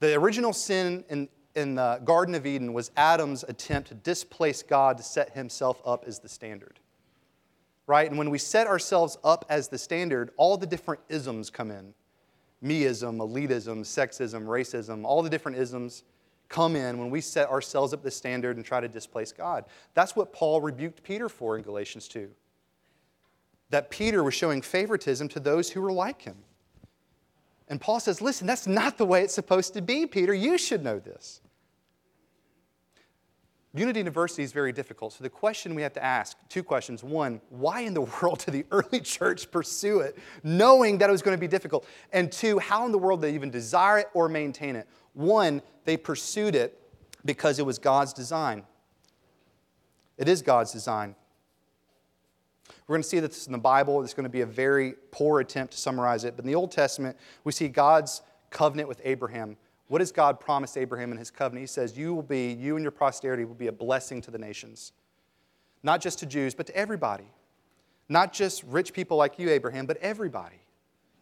[0.01, 4.97] The original sin in, in the Garden of Eden was Adam's attempt to displace God
[4.97, 6.81] to set himself up as the standard.
[7.87, 8.09] Right?
[8.09, 11.95] And when we set ourselves up as the standard, all the different isms come in
[12.65, 16.03] meism, elitism, sexism, racism, all the different isms
[16.49, 19.65] come in when we set ourselves up the standard and try to displace God.
[19.95, 22.29] That's what Paul rebuked Peter for in Galatians 2
[23.71, 26.37] that Peter was showing favoritism to those who were like him.
[27.69, 30.33] And Paul says, Listen, that's not the way it's supposed to be, Peter.
[30.33, 31.41] You should know this.
[33.75, 35.13] Unity in diversity is very difficult.
[35.13, 37.05] So the question we have to ask two questions.
[37.05, 41.23] One, why in the world did the early church pursue it, knowing that it was
[41.23, 41.87] going to be difficult?
[42.13, 44.89] And two, how in the world did they even desire it or maintain it?
[45.13, 46.81] One, they pursued it
[47.25, 48.65] because it was God's design.
[50.17, 51.15] It is God's design.
[52.88, 54.03] We're going to see this in the Bible.
[54.03, 56.37] It's going to be a very poor attempt to summarize it.
[56.37, 59.59] But in the Old Testament, we see God's covenant with Abraham.
[59.88, 61.62] What does God promise Abraham in his covenant?
[61.62, 64.38] He says, You will be, you and your posterity will be a blessing to the
[64.38, 64.92] nations.
[65.83, 67.31] Not just to Jews, but to everybody.
[68.09, 70.61] Not just rich people like you, Abraham, but everybody.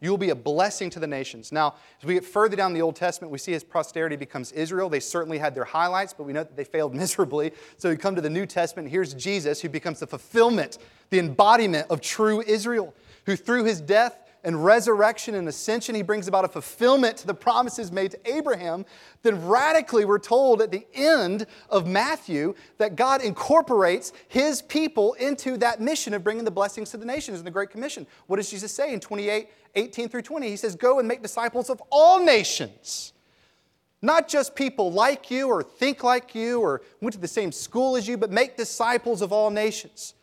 [0.00, 1.52] You will be a blessing to the nations.
[1.52, 4.90] Now, as we get further down the Old Testament, we see his posterity becomes Israel.
[4.90, 7.52] They certainly had their highlights, but we know that they failed miserably.
[7.78, 8.90] So we come to the New Testament.
[8.90, 10.78] Here's Jesus, who becomes the fulfillment,
[11.10, 16.28] the embodiment of true Israel, who through his death and resurrection and ascension, he brings
[16.28, 18.86] about a fulfillment to the promises made to Abraham.
[19.22, 25.56] Then, radically, we're told at the end of Matthew that God incorporates his people into
[25.56, 28.06] that mission of bringing the blessings to the nations in the Great Commission.
[28.28, 30.48] What does Jesus say in 28 18 through 20?
[30.48, 33.14] He says, Go and make disciples of all nations.
[34.00, 37.96] Not just people like you or think like you or went to the same school
[37.96, 40.14] as you, but make disciples of all nations.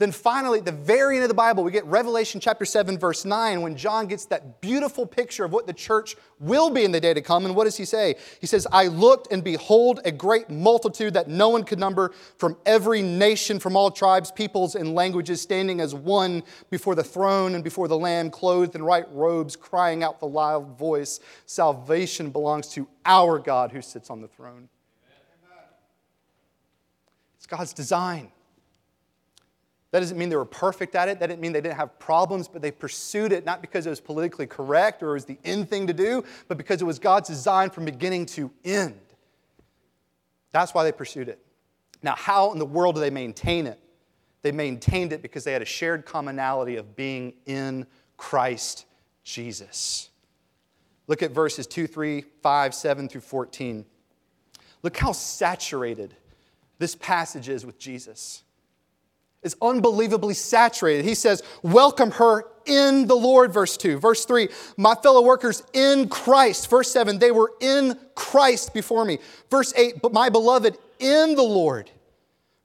[0.00, 3.60] Then finally, the very end of the Bible, we get Revelation chapter 7, verse 9,
[3.60, 7.12] when John gets that beautiful picture of what the church will be in the day
[7.12, 7.44] to come.
[7.44, 8.14] And what does he say?
[8.40, 12.56] He says, I looked and behold a great multitude that no one could number from
[12.64, 17.62] every nation, from all tribes, peoples, and languages, standing as one before the throne and
[17.62, 22.68] before the Lamb, clothed in white robes, crying out with a loud voice, Salvation belongs
[22.68, 24.70] to our God who sits on the throne.
[27.36, 28.32] It's God's design.
[29.90, 31.18] That doesn't mean they were perfect at it.
[31.18, 34.00] That didn't mean they didn't have problems, but they pursued it not because it was
[34.00, 37.28] politically correct or it was the end thing to do, but because it was God's
[37.28, 39.00] design from beginning to end.
[40.52, 41.40] That's why they pursued it.
[42.02, 43.80] Now, how in the world do they maintain it?
[44.42, 48.86] They maintained it because they had a shared commonality of being in Christ
[49.24, 50.08] Jesus.
[51.08, 53.84] Look at verses 2, 3, 5, 7 through 14.
[54.82, 56.14] Look how saturated
[56.78, 58.44] this passage is with Jesus
[59.42, 61.04] is unbelievably saturated.
[61.04, 63.98] He says, Welcome her in the Lord, verse 2.
[63.98, 66.68] Verse 3, my fellow workers in Christ.
[66.68, 69.18] Verse 7, they were in Christ before me.
[69.50, 71.90] Verse 8, but my beloved in the Lord.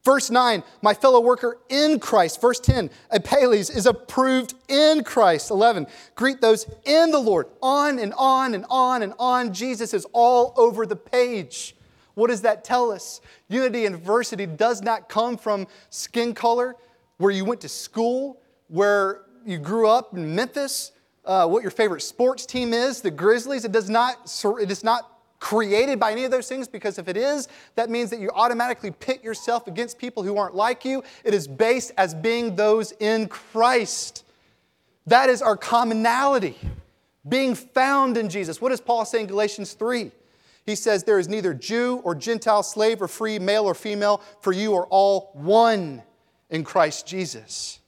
[0.03, 2.39] Verse 9, my fellow worker in Christ.
[2.39, 5.49] Verse 10, Apelles is approved in Christ.
[5.49, 7.47] 11, greet those in the Lord.
[7.63, 9.51] On and on and on and on.
[9.51, 11.75] Jesus is all over the page.
[12.15, 13.21] What does that tell us?
[13.47, 16.75] Unity and diversity does not come from skin color,
[17.17, 20.91] where you went to school, where you grew up in Memphis,
[21.25, 23.65] uh, what your favorite sports team is, the Grizzlies.
[23.65, 27.17] It does not, it is not created by any of those things because if it
[27.17, 31.03] is, that means that you automatically pit yourself against people who aren't like you.
[31.23, 34.23] It is based as being those in Christ.
[35.07, 36.57] That is our commonality,
[37.27, 38.59] being found in Jesus.
[38.59, 40.11] What does Paul say in Galatians 3?
[40.65, 44.51] He says, There is neither Jew or Gentile, slave or free, male or female, for
[44.51, 46.01] you are all one
[46.49, 47.79] in Christ Jesus.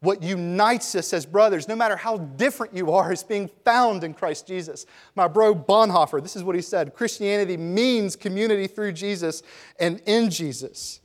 [0.00, 4.14] What unites us as brothers, no matter how different you are, is being found in
[4.14, 4.86] Christ Jesus.
[5.16, 9.42] My bro Bonhoeffer, this is what he said Christianity means community through Jesus
[9.80, 11.00] and in Jesus.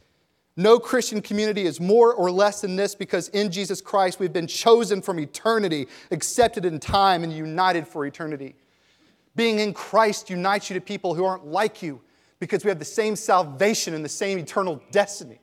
[0.56, 4.46] No Christian community is more or less than this because in Jesus Christ we've been
[4.46, 8.54] chosen from eternity, accepted in time, and united for eternity.
[9.36, 12.02] Being in Christ unites you to people who aren't like you
[12.40, 15.40] because we have the same salvation and the same eternal destiny.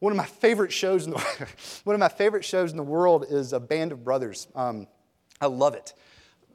[0.00, 1.18] One of my favorite shows in the,
[1.84, 4.48] one of my favorite shows in the world is a Band of Brothers.
[4.54, 4.88] Um,
[5.40, 5.94] I love it.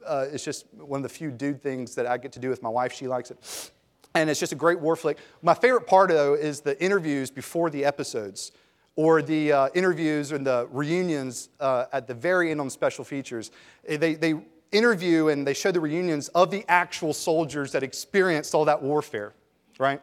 [0.06, 2.62] Uh, it's just one of the few dude things that I get to do with
[2.62, 2.92] my wife.
[2.92, 3.70] She likes it.
[4.14, 5.18] And it's just a great war flick.
[5.42, 8.52] My favorite part, though, is the interviews before the episodes
[8.96, 13.50] or the uh, interviews and the reunions uh, at the very end on special features.
[13.86, 14.34] They, they
[14.72, 19.32] interview and they show the reunions of the actual soldiers that experienced all that warfare,
[19.78, 20.00] right?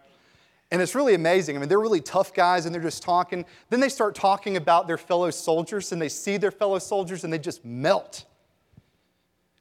[0.71, 1.55] And it's really amazing.
[1.55, 3.45] I mean, they're really tough guys and they're just talking.
[3.69, 7.31] Then they start talking about their fellow soldiers and they see their fellow soldiers and
[7.31, 8.25] they just melt.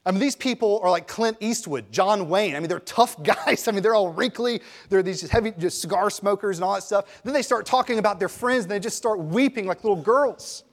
[0.07, 2.55] I mean, these people are like Clint Eastwood, John Wayne.
[2.57, 3.69] I mean, they're tough guys.
[3.69, 4.61] I mean, they're all wrinkly.
[4.89, 7.23] They're these heavy just cigar smokers and all that stuff.
[7.23, 10.65] Then they start talking about their friends and they just start weeping like little girls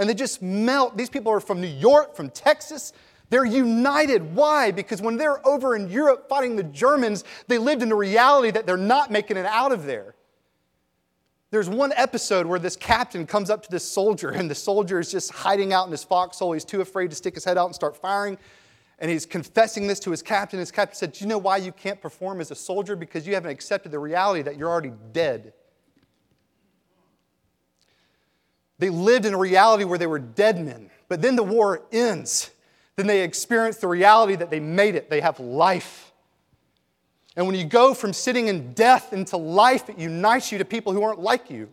[0.00, 0.96] and they just melt.
[0.96, 2.94] These people are from New York, from Texas.
[3.28, 4.34] They're united.
[4.34, 4.70] Why?
[4.70, 8.66] Because when they're over in Europe fighting the Germans, they lived in the reality that
[8.66, 10.16] they're not making it out of there.
[11.50, 15.10] There's one episode where this captain comes up to this soldier, and the soldier is
[15.10, 16.52] just hiding out in his foxhole.
[16.52, 18.38] He's too afraid to stick his head out and start firing.
[19.00, 20.58] And he's confessing this to his captain.
[20.58, 22.96] His captain said, Do you know why you can't perform as a soldier?
[22.96, 25.52] Because you haven't accepted the reality that you're already dead.
[28.80, 30.90] They lived in a reality where they were dead men.
[31.08, 32.50] But then the war ends.
[32.96, 35.10] Then they experience the reality that they made it.
[35.10, 36.12] They have life.
[37.36, 40.92] And when you go from sitting in death into life, it unites you to people
[40.92, 41.68] who aren't like you.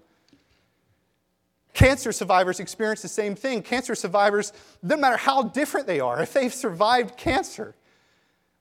[1.74, 3.62] Cancer survivors experience the same thing.
[3.62, 4.52] Cancer survivors,
[4.84, 7.74] no matter how different they are, if they've survived cancer,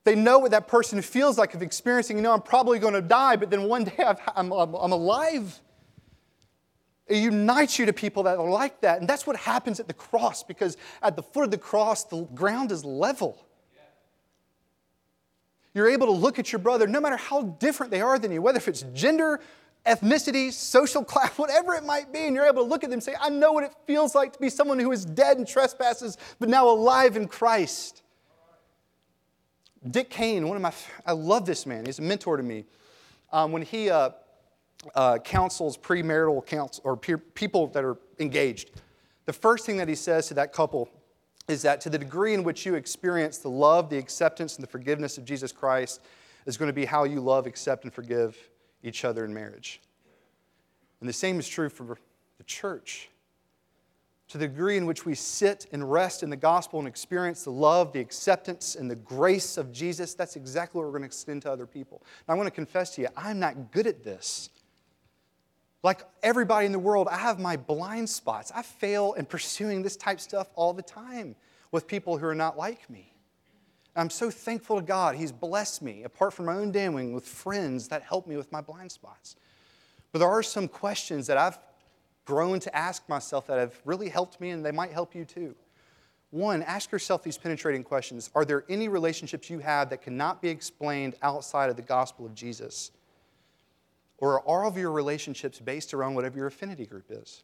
[0.04, 3.02] they know what that person feels like of experiencing, you know, I'm probably going to
[3.02, 5.60] die, but then one day i am alive.
[7.06, 9.00] It unites you to people that are like that.
[9.00, 12.22] And that's what happens at the cross because at the foot of the cross, the
[12.34, 13.46] ground is level.
[15.72, 18.40] You're able to look at your brother, no matter how different they are than you,
[18.40, 19.40] whether if it's gender,
[19.84, 23.02] ethnicity, social class, whatever it might be, and you're able to look at them and
[23.02, 26.16] say, I know what it feels like to be someone who is dead in trespasses,
[26.40, 28.02] but now alive in Christ.
[29.88, 30.72] Dick Kane, one of my,
[31.04, 31.86] I love this man.
[31.86, 32.64] He's a mentor to me.
[33.30, 34.10] Um, when he, uh,
[34.94, 38.70] uh, counsels premarital counsel or people that are engaged,
[39.24, 40.88] the first thing that he says to that couple
[41.48, 44.70] is that to the degree in which you experience the love, the acceptance, and the
[44.70, 46.00] forgiveness of Jesus Christ
[46.44, 48.36] is going to be how you love, accept, and forgive
[48.82, 49.80] each other in marriage.
[51.00, 51.98] And the same is true for
[52.38, 53.10] the church.
[54.28, 57.50] To the degree in which we sit and rest in the gospel and experience the
[57.50, 61.42] love, the acceptance, and the grace of Jesus, that's exactly what we're going to extend
[61.42, 62.02] to other people.
[62.26, 64.50] Now, I want to confess to you, I'm not good at this.
[65.86, 68.50] Like everybody in the world, I have my blind spots.
[68.52, 71.36] I fail in pursuing this type stuff all the time
[71.70, 73.14] with people who are not like me.
[73.94, 75.14] I'm so thankful to God.
[75.14, 78.60] He's blessed me, apart from my own damning, with friends that help me with my
[78.60, 79.36] blind spots.
[80.10, 81.56] But there are some questions that I've
[82.24, 85.54] grown to ask myself that have really helped me, and they might help you too.
[86.30, 90.48] One, ask yourself these penetrating questions Are there any relationships you have that cannot be
[90.48, 92.90] explained outside of the gospel of Jesus?
[94.18, 97.42] Or are all of your relationships based around whatever your affinity group is?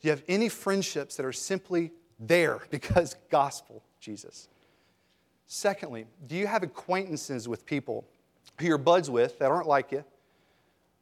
[0.00, 4.48] Do you have any friendships that are simply there because gospel, Jesus?
[5.46, 8.06] Secondly, do you have acquaintances with people
[8.58, 10.04] who you're buds with that aren't like you,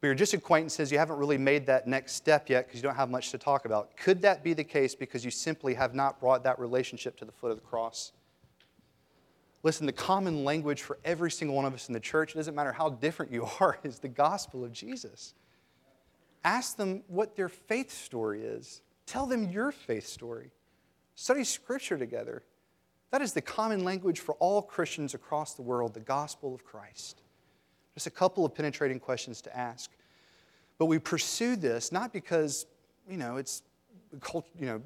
[0.01, 2.95] but you're just acquaintances, you haven't really made that next step yet because you don't
[2.95, 3.95] have much to talk about?
[3.95, 7.31] Could that be the case because you simply have not brought that relationship to the
[7.31, 8.13] foot of the cross?
[9.61, 12.55] Listen, the common language for every single one of us in the church, it doesn't
[12.55, 15.33] matter how different you are, is the gospel of Jesus.
[16.43, 18.81] Ask them what their faith story is.
[19.05, 20.51] Tell them your faith story.
[21.15, 22.43] Study scripture together.
[23.11, 27.21] That is the common language for all Christians across the world, the gospel of Christ.
[27.95, 29.91] Just a couple of penetrating questions to ask.
[30.77, 32.65] But we pursue this not because,
[33.09, 33.63] you know, it's
[34.57, 34.81] you know,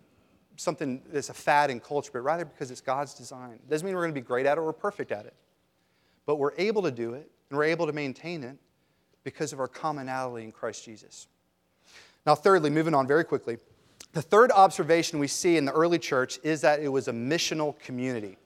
[0.56, 3.54] something that's a fad in culture, but rather because it's God's design.
[3.54, 5.34] It doesn't mean we're going to be great at it or perfect at it.
[6.26, 8.58] But we're able to do it and we're able to maintain it
[9.24, 11.28] because of our commonality in Christ Jesus.
[12.26, 13.58] Now, thirdly, moving on very quickly,
[14.14, 17.78] the third observation we see in the early church is that it was a missional
[17.80, 18.38] community.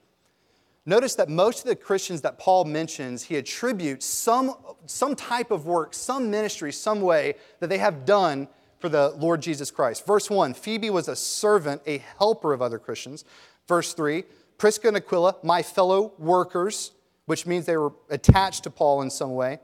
[0.86, 4.56] Notice that most of the Christians that Paul mentions, he attributes some,
[4.86, 8.48] some type of work, some ministry, some way that they have done
[8.80, 10.06] for the Lord Jesus Christ.
[10.06, 13.26] Verse 1 Phoebe was a servant, a helper of other Christians.
[13.68, 14.24] Verse 3
[14.58, 16.92] Prisca and Aquila, my fellow workers,
[17.26, 19.60] which means they were attached to Paul in some way.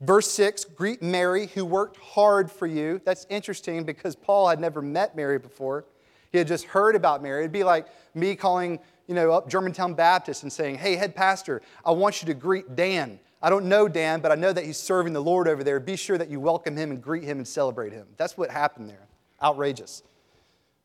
[0.00, 3.02] Verse 6, greet Mary, who worked hard for you.
[3.04, 5.84] That's interesting because Paul had never met Mary before.
[6.32, 7.40] He had just heard about Mary.
[7.40, 11.60] It'd be like me calling, you know, up Germantown Baptist and saying, hey, head pastor,
[11.84, 13.20] I want you to greet Dan.
[13.42, 15.80] I don't know Dan, but I know that he's serving the Lord over there.
[15.80, 18.06] Be sure that you welcome him and greet him and celebrate him.
[18.16, 19.08] That's what happened there.
[19.42, 20.02] Outrageous.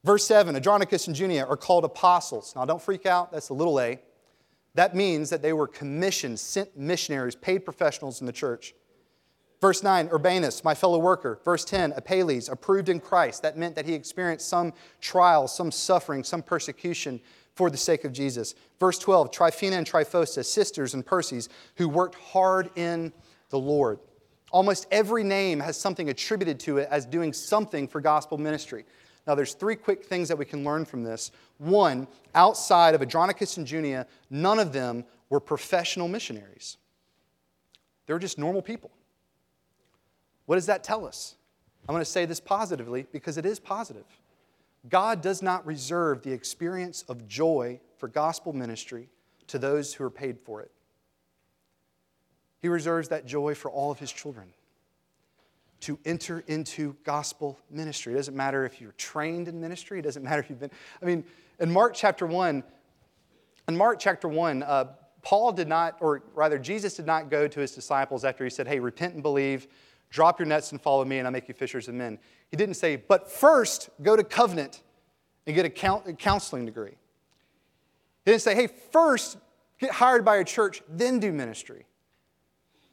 [0.05, 2.53] Verse 7, Andronicus and Junia are called apostles.
[2.55, 3.99] Now, don't freak out, that's a little a.
[4.75, 8.75] That means that they were commissioned, sent missionaries, paid professionals in the church.
[9.61, 11.39] Verse 9, Urbanus, my fellow worker.
[11.43, 13.41] Verse 10, Apelles, approved in Christ.
[13.41, 17.19] That meant that he experienced some trial, some suffering, some persecution
[17.55, 18.53] for the sake of Jesus.
[18.79, 23.13] Verse 12, Tryphena and Tryphosa, sisters and Persis, who worked hard in
[23.49, 23.99] the Lord.
[24.51, 28.85] Almost every name has something attributed to it as doing something for gospel ministry.
[29.25, 31.31] Now, there's three quick things that we can learn from this.
[31.57, 36.77] One, outside of Andronicus and Junia, none of them were professional missionaries.
[38.05, 38.91] They were just normal people.
[40.45, 41.35] What does that tell us?
[41.87, 44.05] I'm going to say this positively because it is positive.
[44.89, 49.09] God does not reserve the experience of joy for gospel ministry
[49.47, 50.71] to those who are paid for it.
[52.61, 54.47] He reserves that joy for all of his children
[55.81, 58.13] to enter into gospel ministry.
[58.13, 60.71] It doesn't matter if you're trained in ministry, it doesn't matter if you've been.
[61.01, 61.23] I mean,
[61.59, 62.63] in Mark chapter 1,
[63.67, 64.85] in Mark chapter 1, uh,
[65.21, 68.67] Paul did not, or rather, Jesus did not go to his disciples after he said,
[68.67, 69.67] Hey, repent and believe
[70.15, 72.17] Drop your nets and follow me, and I'll make you fishers of men.
[72.49, 74.81] He didn't say, but first go to Covenant
[75.45, 75.69] and get a
[76.13, 76.95] counseling degree.
[78.23, 79.37] He didn't say, hey, first
[79.77, 81.85] get hired by a church, then do ministry.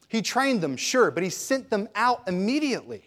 [0.08, 3.04] He trained them, sure, but he sent them out immediately.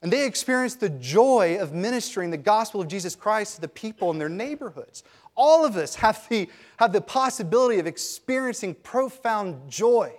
[0.00, 4.10] And they experienced the joy of ministering the gospel of Jesus Christ to the people
[4.10, 5.04] in their neighborhoods.
[5.36, 10.14] All of us have the, have the possibility of experiencing profound joy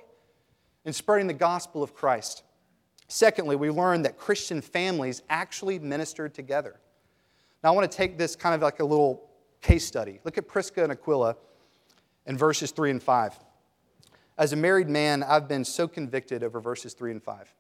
[0.86, 2.44] in spreading the gospel of Christ.
[3.12, 6.80] Secondly, we learned that Christian families actually ministered together.
[7.62, 10.22] Now, I want to take this kind of like a little case study.
[10.24, 11.36] Look at Prisca and Aquila
[12.26, 13.38] in verses 3 and 5.
[14.38, 17.54] As a married man, I've been so convicted over verses 3 and 5.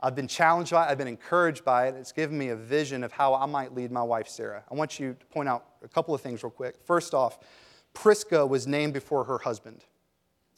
[0.00, 1.96] I've been challenged by it, I've been encouraged by it.
[1.96, 4.62] It's given me a vision of how I might lead my wife, Sarah.
[4.70, 6.76] I want you to point out a couple of things real quick.
[6.84, 7.40] First off,
[7.94, 9.84] Prisca was named before her husband.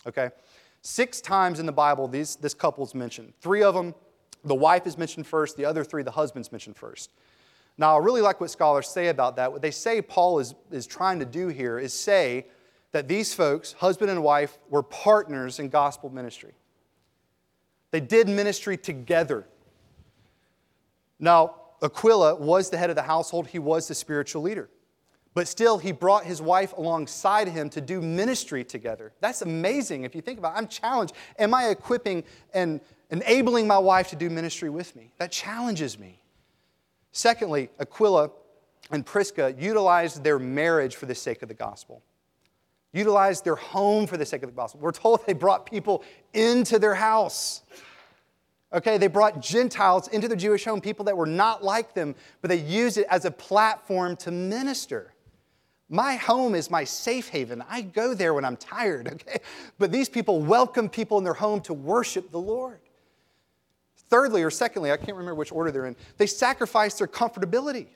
[0.06, 0.28] Okay?
[0.82, 3.32] Six times in the Bible, these, this couple's mentioned.
[3.40, 3.94] Three of them,
[4.44, 7.10] the wife is mentioned first, the other three, the husband's mentioned first.
[7.76, 9.52] Now, I really like what scholars say about that.
[9.52, 12.46] What they say Paul is, is trying to do here is say
[12.92, 16.54] that these folks, husband and wife, were partners in gospel ministry.
[17.90, 19.46] They did ministry together.
[21.18, 24.68] Now, Aquila was the head of the household, he was the spiritual leader.
[25.34, 29.12] But still, he brought his wife alongside him to do ministry together.
[29.20, 30.58] That's amazing if you think about it.
[30.58, 31.14] I'm challenged.
[31.38, 32.24] Am I equipping
[32.54, 35.12] and enabling my wife to do ministry with me?
[35.18, 36.20] That challenges me.
[37.12, 38.30] Secondly, Aquila
[38.90, 42.02] and Prisca utilized their marriage for the sake of the gospel,
[42.92, 44.80] utilized their home for the sake of the gospel.
[44.80, 46.02] We're told they brought people
[46.32, 47.62] into their house.
[48.72, 52.48] Okay, they brought Gentiles into the Jewish home, people that were not like them, but
[52.48, 55.14] they used it as a platform to minister.
[55.88, 57.64] My home is my safe haven.
[57.68, 59.38] I go there when I'm tired, okay?
[59.78, 62.80] But these people welcome people in their home to worship the Lord.
[64.10, 67.88] Thirdly, or secondly, I can't remember which order they're in, they sacrifice their comfortability.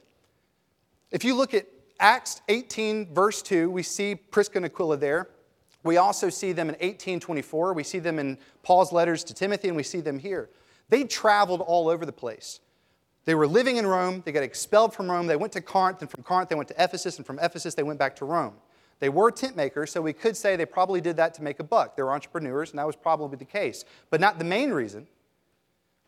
[1.10, 1.66] If you look at
[2.00, 5.28] Acts 18, verse 2, we see Prisca and Aquila there.
[5.84, 7.74] We also see them in 1824.
[7.74, 10.48] We see them in Paul's letters to Timothy, and we see them here.
[10.88, 12.60] They traveled all over the place.
[13.24, 14.22] They were living in Rome.
[14.24, 15.26] They got expelled from Rome.
[15.26, 17.82] They went to Corinth, and from Corinth, they went to Ephesus, and from Ephesus, they
[17.82, 18.54] went back to Rome.
[18.98, 21.64] They were tent makers, so we could say they probably did that to make a
[21.64, 21.96] buck.
[21.96, 23.84] They were entrepreneurs, and that was probably the case.
[24.10, 25.06] But not the main reason.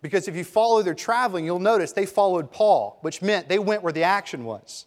[0.00, 3.82] Because if you follow their traveling, you'll notice they followed Paul, which meant they went
[3.82, 4.86] where the action was.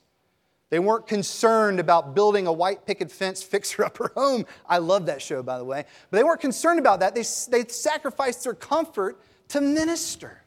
[0.70, 4.46] They weren't concerned about building a white picket fence fixer upper home.
[4.68, 5.86] I love that show, by the way.
[6.12, 7.16] But they weren't concerned about that.
[7.16, 9.20] They, they sacrificed their comfort
[9.50, 10.44] to minister.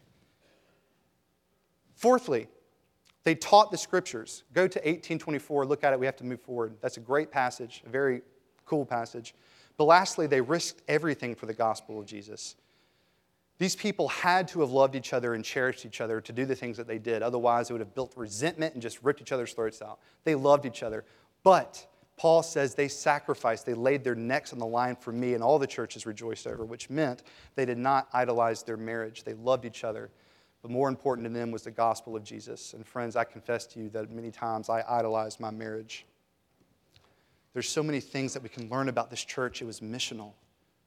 [2.00, 2.48] Fourthly,
[3.24, 4.44] they taught the scriptures.
[4.54, 6.72] Go to 1824, look at it, we have to move forward.
[6.80, 8.22] That's a great passage, a very
[8.64, 9.34] cool passage.
[9.76, 12.56] But lastly, they risked everything for the gospel of Jesus.
[13.58, 16.56] These people had to have loved each other and cherished each other to do the
[16.56, 17.22] things that they did.
[17.22, 19.98] Otherwise, they would have built resentment and just ripped each other's throats out.
[20.24, 21.04] They loved each other.
[21.42, 21.86] But
[22.16, 25.58] Paul says they sacrificed, they laid their necks on the line for me, and all
[25.58, 27.24] the churches rejoiced over, which meant
[27.56, 29.22] they did not idolize their marriage.
[29.22, 30.10] They loved each other
[30.62, 32.74] but more important to them was the gospel of Jesus.
[32.74, 36.04] And friends, I confess to you that many times I idolized my marriage.
[37.52, 39.62] There's so many things that we can learn about this church.
[39.62, 40.32] It was missional.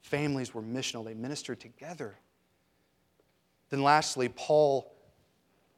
[0.01, 2.15] Families were missional, they ministered together.
[3.69, 4.93] Then, lastly, Paul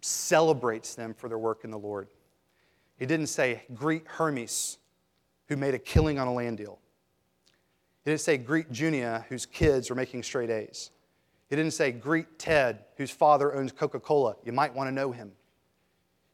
[0.02, 2.08] celebrates them for their work in the Lord.
[2.98, 4.78] He didn't say, Greet Hermes,
[5.48, 6.80] who made a killing on a land deal.
[8.04, 10.92] He didn't say, Greet Junia, whose kids are making straight A's.
[11.56, 14.36] He didn't say, greet Ted, whose father owns Coca Cola.
[14.44, 15.32] You might want to know him.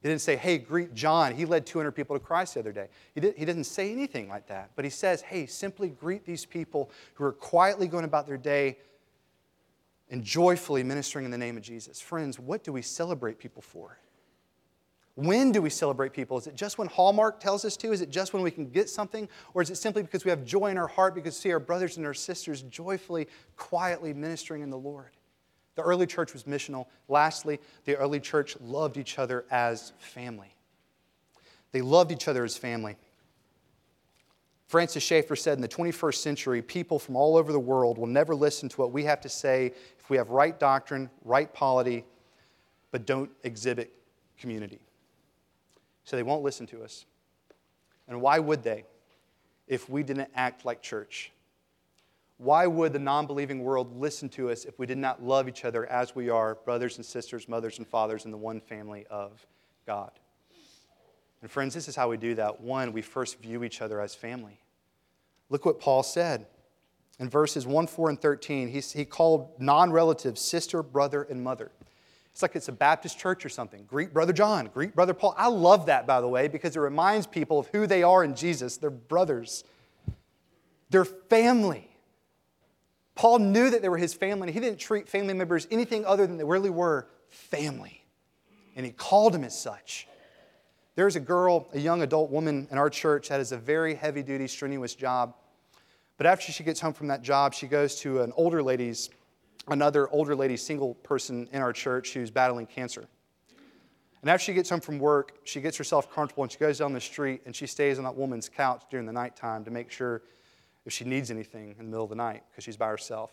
[0.01, 1.35] He didn't say, hey, greet John.
[1.35, 2.87] He led 200 people to Christ the other day.
[3.13, 4.71] He, did, he didn't say anything like that.
[4.75, 8.79] But he says, hey, simply greet these people who are quietly going about their day
[10.09, 12.01] and joyfully ministering in the name of Jesus.
[12.01, 13.99] Friends, what do we celebrate people for?
[15.21, 16.39] When do we celebrate people?
[16.39, 17.91] Is it just when Hallmark tells us to?
[17.91, 19.29] Is it just when we can get something?
[19.53, 21.59] Or is it simply because we have joy in our heart because we see our
[21.59, 25.11] brothers and our sisters joyfully, quietly ministering in the Lord?
[25.75, 26.87] The early church was missional.
[27.07, 30.55] Lastly, the early church loved each other as family.
[31.71, 32.97] They loved each other as family.
[34.69, 38.33] Francis Schaeffer said in the 21st century, people from all over the world will never
[38.33, 42.05] listen to what we have to say if we have right doctrine, right polity,
[42.89, 43.93] but don't exhibit
[44.39, 44.79] community.
[46.03, 47.05] So they won't listen to us.
[48.07, 48.85] And why would they
[49.67, 51.31] if we didn't act like church?
[52.37, 55.63] Why would the non believing world listen to us if we did not love each
[55.63, 59.45] other as we are, brothers and sisters, mothers and fathers, in the one family of
[59.85, 60.11] God?
[61.41, 62.61] And friends, this is how we do that.
[62.61, 64.59] One, we first view each other as family.
[65.49, 66.47] Look what Paul said
[67.19, 68.69] in verses 1, 4, and 13.
[68.69, 71.71] He, called non relatives sister, brother, and mother.
[72.31, 73.83] It's like it's a Baptist church or something.
[73.85, 75.35] Greet Brother John, greet Brother Paul.
[75.37, 78.35] I love that, by the way, because it reminds people of who they are in
[78.35, 78.77] Jesus.
[78.77, 79.63] They're brothers,
[80.89, 81.87] they're family.
[83.13, 86.25] Paul knew that they were his family, and he didn't treat family members anything other
[86.25, 88.03] than they really were family.
[88.75, 90.07] And he called them as such.
[90.95, 94.23] There's a girl, a young adult woman in our church that has a very heavy
[94.23, 95.35] duty, strenuous job.
[96.17, 99.09] But after she gets home from that job, she goes to an older lady's
[99.67, 103.07] another older lady, single person in our church who's battling cancer.
[104.21, 106.93] And after she gets home from work, she gets herself comfortable and she goes down
[106.93, 110.21] the street and she stays on that woman's couch during the nighttime to make sure
[110.85, 113.31] if she needs anything in the middle of the night because she's by herself.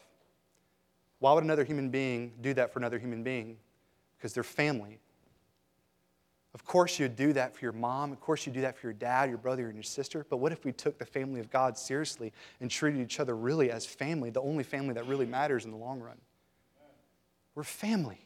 [1.19, 3.59] Why would another human being do that for another human being?
[4.17, 4.99] Because they're family.
[6.59, 8.11] Of course, you'd do that for your mom.
[8.11, 10.27] Of course, you'd do that for your dad, your brother, and your sister.
[10.29, 13.71] But what if we took the family of God seriously and treated each other really
[13.71, 16.17] as family, the only family that really matters in the long run?
[17.55, 18.19] We're family.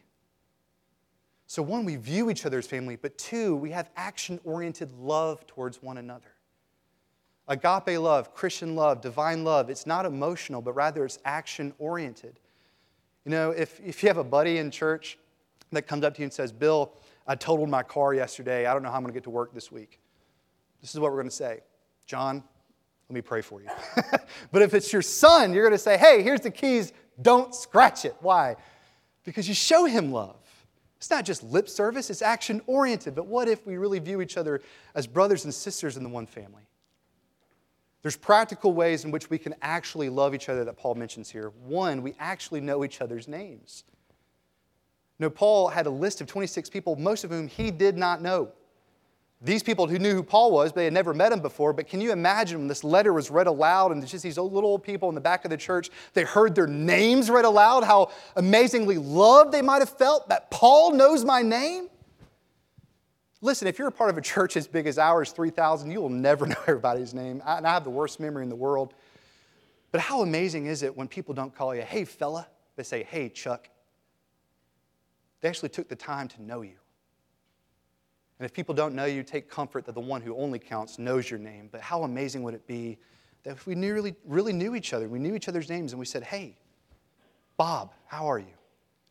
[1.47, 5.47] So, one, we view each other as family, but two, we have action oriented love
[5.47, 6.33] towards one another.
[7.49, 12.41] Agape love, Christian love, divine love, it's not emotional, but rather it's action oriented.
[13.27, 15.19] You know, if, if you have a buddy in church
[15.71, 16.95] that comes up to you and says, Bill,
[17.33, 18.67] I totaled my car yesterday.
[18.67, 19.99] I don't know how I'm going to get to work this week.
[20.83, 21.61] This is what we're going to say
[22.05, 22.45] John,
[23.09, 23.71] let me pray for you.
[24.53, 28.05] but if it's your son, you're going to say, hey, here's the keys, don't scratch
[28.05, 28.15] it.
[28.21, 28.57] Why?
[29.25, 30.37] Because you show him love.
[30.99, 33.15] It's not just lip service, it's action oriented.
[33.15, 34.61] But what if we really view each other
[34.95, 36.65] as brothers and sisters in the one family?
[38.03, 41.51] There's practical ways in which we can actually love each other that Paul mentions here.
[41.65, 43.85] One, we actually know each other's names.
[45.23, 48.49] No, Paul had a list of 26 people, most of whom he did not know.
[49.41, 51.73] These people who knew who Paul was, they had never met him before.
[51.73, 54.83] But can you imagine when this letter was read aloud and just these little old
[54.83, 58.99] people in the back of the church, they heard their names read aloud, how amazingly
[58.99, 61.89] loved they might have felt that Paul knows my name?
[63.41, 66.09] Listen, if you're a part of a church as big as ours, 3,000, you will
[66.09, 67.41] never know everybody's name.
[67.47, 68.93] And I have the worst memory in the world.
[69.93, 72.49] But how amazing is it when people don't call you, hey, fella?
[72.75, 73.69] They say, hey, Chuck.
[75.43, 76.77] They actually took the time to know you.
[78.39, 81.31] And if people don't know you, take comfort that the one who only counts knows
[81.31, 81.69] your name.
[81.71, 82.99] But how amazing would it be
[83.43, 86.07] that if we really, really knew each other, we knew each other's names, and we
[86.07, 86.57] said, hey,
[87.57, 88.55] Bob, how are you?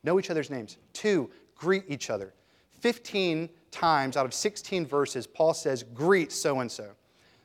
[0.03, 0.77] Know each other's names.
[0.93, 2.33] Two, greet each other.
[2.79, 6.89] 15 times out of 16 verses, Paul says, greet so and so.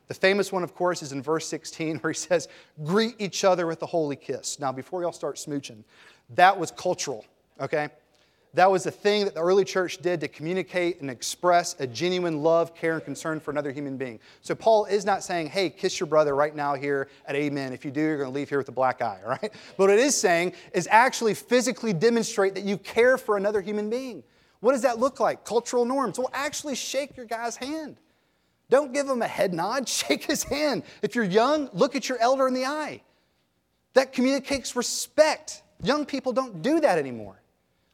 [0.09, 2.49] The famous one, of course, is in verse 16 where he says,
[2.85, 4.59] greet each other with a holy kiss.
[4.59, 5.85] Now, before y'all start smooching,
[6.31, 7.25] that was cultural,
[7.61, 7.91] okay?
[8.57, 12.43] That was a thing that the early church did to communicate and express a genuine
[12.43, 14.19] love, care, and concern for another human being.
[14.41, 17.75] So Paul is not saying, hey, kiss your brother right now here at Amen.
[17.75, 19.53] If you do, you're going to leave here with a black eye, all right?
[19.77, 23.91] But what it is saying is actually physically demonstrate that you care for another human
[23.91, 24.25] being.
[24.61, 25.45] What does that look like?
[25.45, 26.19] Cultural norms.
[26.19, 27.99] Well, actually shake your guy's hand.
[28.71, 30.83] Don't give him a head nod, shake his hand.
[31.03, 33.03] If you're young, look at your elder in the eye.
[33.93, 35.63] That communicates respect.
[35.83, 37.43] Young people don't do that anymore.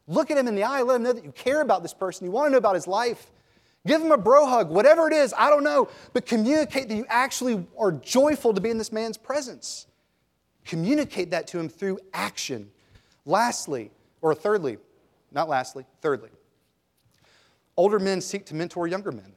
[0.09, 2.27] Look at him in the eye, let him know that you care about this person,
[2.27, 3.31] you want to know about his life.
[3.87, 7.05] Give him a bro hug, whatever it is, I don't know, but communicate that you
[7.09, 9.87] actually are joyful to be in this man's presence.
[10.65, 12.71] Communicate that to him through action.
[13.25, 13.91] Lastly,
[14.21, 14.79] or thirdly,
[15.33, 16.31] not lastly, thirdly,
[17.77, 19.33] older men seek to mentor younger men.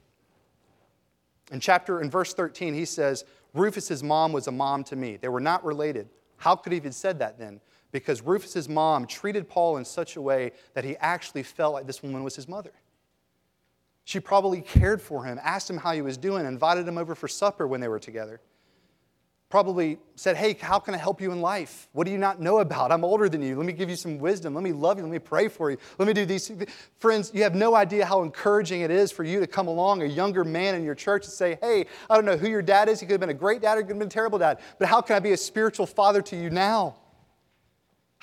[1.51, 5.18] In chapter, in verse 13, he says, Rufus's mom was a mom to me.
[5.18, 6.09] They were not related.
[6.38, 7.61] How could he have said that then?
[7.95, 12.03] Because Rufus's mom treated Paul in such a way that he actually felt like this
[12.03, 12.73] woman was his mother.
[14.03, 17.29] She probably cared for him, asked him how he was doing, invited him over for
[17.29, 18.41] supper when they were together.
[19.49, 21.87] Probably said, Hey, how can I help you in life?
[21.93, 22.91] What do you not know about?
[22.91, 23.55] I'm older than you.
[23.55, 24.53] Let me give you some wisdom.
[24.53, 25.03] Let me love you.
[25.03, 25.77] Let me pray for you.
[25.97, 26.49] Let me do these.
[26.49, 26.69] things.
[26.99, 30.05] Friends, you have no idea how encouraging it is for you to come along, a
[30.05, 32.99] younger man in your church, and say, Hey, I don't know who your dad is.
[32.99, 34.59] He could have been a great dad or he could have been a terrible dad.
[34.79, 36.97] But how can I be a spiritual father to you now?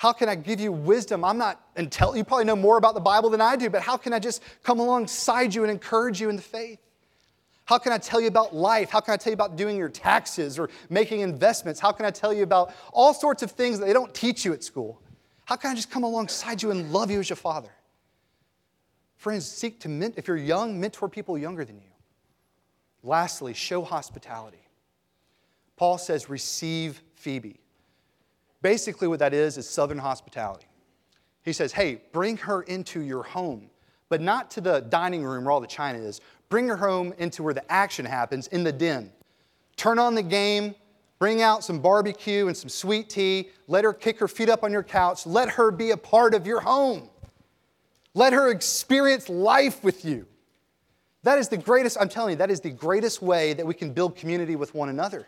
[0.03, 1.23] How can I give you wisdom?
[1.23, 2.17] I'm not intelligent.
[2.17, 4.43] You probably know more about the Bible than I do, but how can I just
[4.61, 6.79] come alongside you and encourage you in the faith?
[7.63, 8.89] How can I tell you about life?
[8.89, 11.79] How can I tell you about doing your taxes or making investments?
[11.79, 14.51] How can I tell you about all sorts of things that they don't teach you
[14.51, 15.01] at school?
[15.45, 17.71] How can I just come alongside you and love you as your father?
[19.15, 21.93] Friends, seek to, mentor, if you're young, mentor people younger than you.
[23.03, 24.67] Lastly, show hospitality.
[25.77, 27.61] Paul says, receive Phoebe.
[28.63, 30.65] Basically, what that is is Southern hospitality.
[31.43, 33.69] He says, hey, bring her into your home,
[34.07, 36.21] but not to the dining room where all the china is.
[36.47, 39.11] Bring her home into where the action happens in the den.
[39.75, 40.75] Turn on the game,
[41.19, 43.49] bring out some barbecue and some sweet tea.
[43.67, 45.25] Let her kick her feet up on your couch.
[45.25, 47.09] Let her be a part of your home.
[48.13, 50.25] Let her experience life with you.
[51.23, 53.91] That is the greatest, I'm telling you, that is the greatest way that we can
[53.91, 55.27] build community with one another.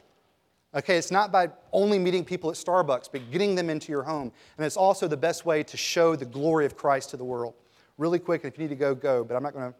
[0.75, 4.31] Okay, it's not by only meeting people at Starbucks, but getting them into your home.
[4.57, 7.53] And it's also the best way to show the glory of Christ to the world.
[7.97, 9.77] Really quick, if you need to go, go, but I'm not going to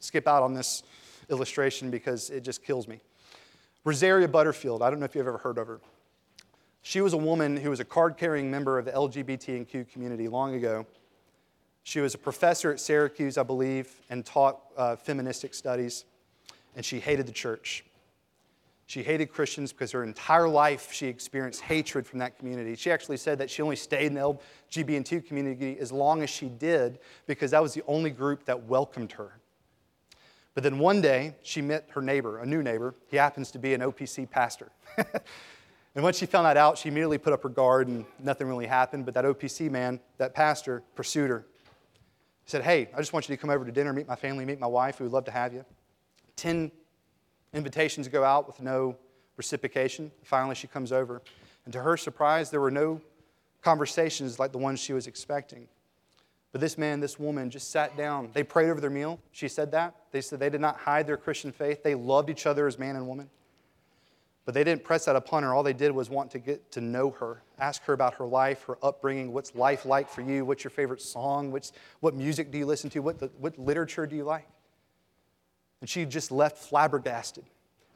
[0.00, 0.82] skip out on this
[1.30, 3.00] illustration because it just kills me.
[3.84, 5.80] Rosaria Butterfield, I don't know if you've ever heard of her.
[6.82, 10.54] She was a woman who was a card carrying member of the LGBTQ community long
[10.54, 10.86] ago.
[11.84, 16.04] She was a professor at Syracuse, I believe, and taught uh, feministic studies,
[16.74, 17.84] and she hated the church.
[18.86, 22.76] She hated Christians because her entire life she experienced hatred from that community.
[22.76, 24.38] She actually said that she only stayed in the
[24.70, 29.12] LGBT community as long as she did because that was the only group that welcomed
[29.12, 29.40] her.
[30.54, 32.94] But then one day she met her neighbor, a new neighbor.
[33.08, 34.70] He happens to be an OPC pastor.
[34.96, 38.66] and once she found that out, she immediately put up her guard and nothing really
[38.66, 39.04] happened.
[39.04, 41.44] But that OPC man, that pastor, pursued her.
[42.44, 44.44] He said, Hey, I just want you to come over to dinner, meet my family,
[44.44, 45.00] meet my wife.
[45.00, 45.64] We would love to have you.
[46.36, 46.70] Ten
[47.52, 48.96] invitations go out with no
[49.36, 50.10] reciprocation.
[50.22, 51.22] Finally, she comes over.
[51.64, 53.00] And to her surprise, there were no
[53.62, 55.68] conversations like the ones she was expecting.
[56.52, 58.30] But this man, this woman just sat down.
[58.32, 59.18] They prayed over their meal.
[59.32, 59.94] She said that.
[60.12, 61.82] They said they did not hide their Christian faith.
[61.82, 63.28] They loved each other as man and woman.
[64.46, 65.52] But they didn't press that upon her.
[65.52, 68.62] All they did was want to get to know her, ask her about her life,
[68.68, 72.58] her upbringing, what's life like for you, what's your favorite song, what's, what music do
[72.58, 74.46] you listen to, what, the, what literature do you like.
[75.80, 77.44] And she just left flabbergasted.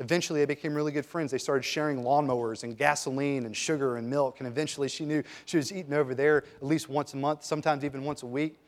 [0.01, 1.31] Eventually, they became really good friends.
[1.31, 4.37] They started sharing lawnmowers and gasoline and sugar and milk.
[4.39, 7.85] And eventually, she knew she was eating over there at least once a month, sometimes
[7.85, 8.59] even once a week.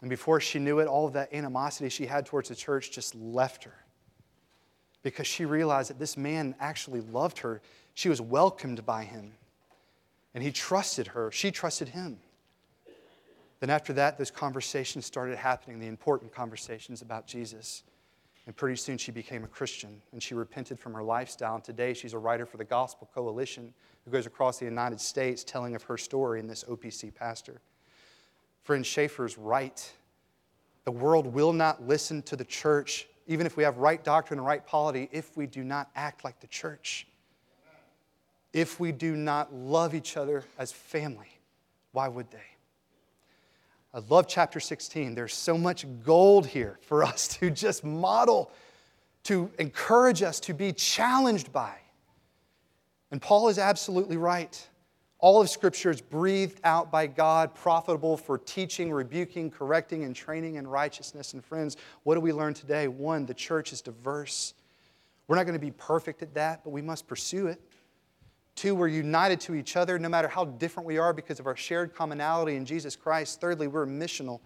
[0.00, 3.14] And before she knew it, all of that animosity she had towards the church just
[3.14, 3.74] left her
[5.02, 7.60] because she realized that this man actually loved her.
[7.94, 9.32] She was welcomed by him.
[10.34, 11.30] And he trusted her.
[11.30, 12.18] She trusted him.
[13.60, 17.82] Then, after that, those conversations started happening, the important conversations about Jesus.
[18.46, 21.54] And pretty soon she became a Christian and she repented from her lifestyle.
[21.54, 23.72] And today she's a writer for the Gospel Coalition
[24.04, 27.60] who goes across the United States telling of her story in this OPC pastor.
[28.62, 29.92] Friend Schaeffer's right.
[30.84, 34.46] The world will not listen to the church, even if we have right doctrine and
[34.46, 37.06] right polity, if we do not act like the church.
[38.52, 41.38] If we do not love each other as family,
[41.92, 42.51] why would they?
[43.94, 45.14] I love chapter 16.
[45.14, 48.50] There's so much gold here for us to just model,
[49.24, 51.74] to encourage us to be challenged by.
[53.10, 54.68] And Paul is absolutely right.
[55.18, 60.56] All of Scripture is breathed out by God, profitable for teaching, rebuking, correcting, and training
[60.56, 61.34] in righteousness.
[61.34, 62.88] And friends, what do we learn today?
[62.88, 64.54] One, the church is diverse.
[65.28, 67.60] We're not going to be perfect at that, but we must pursue it.
[68.54, 71.56] Two, we're united to each other no matter how different we are because of our
[71.56, 73.40] shared commonality in Jesus Christ.
[73.40, 74.40] Thirdly, we're missional.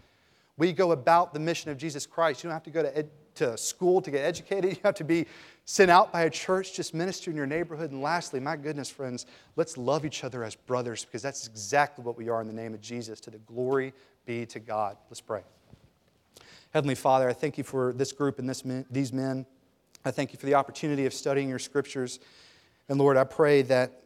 [0.57, 2.43] We go about the mission of Jesus Christ.
[2.43, 5.05] You don't have to go to, ed- to school to get educated, you have to
[5.05, 5.27] be
[5.65, 7.91] sent out by a church, just minister in your neighborhood.
[7.91, 9.27] And lastly, my goodness, friends,
[9.57, 12.73] let's love each other as brothers because that's exactly what we are in the name
[12.73, 13.21] of Jesus.
[13.21, 13.93] To the glory
[14.25, 14.97] be to God.
[15.11, 15.43] Let's pray.
[16.71, 19.47] Heavenly Father, I thank you for this group and this men, these men.
[20.05, 22.21] I thank you for the opportunity of studying your scriptures.
[22.89, 24.03] And Lord, I pray that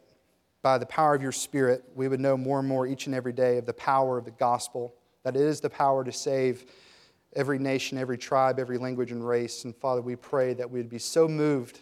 [0.62, 3.32] by the power of your Spirit, we would know more and more each and every
[3.32, 6.66] day of the power of the gospel, that it is the power to save
[7.34, 9.64] every nation, every tribe, every language and race.
[9.64, 11.80] And Father, we pray that we'd be so moved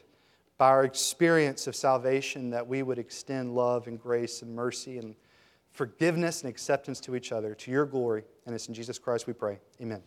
[0.58, 5.14] by our experience of salvation that we would extend love and grace and mercy and
[5.72, 8.24] forgiveness and acceptance to each other to your glory.
[8.44, 9.60] And it's in Jesus Christ we pray.
[9.80, 10.02] Amen.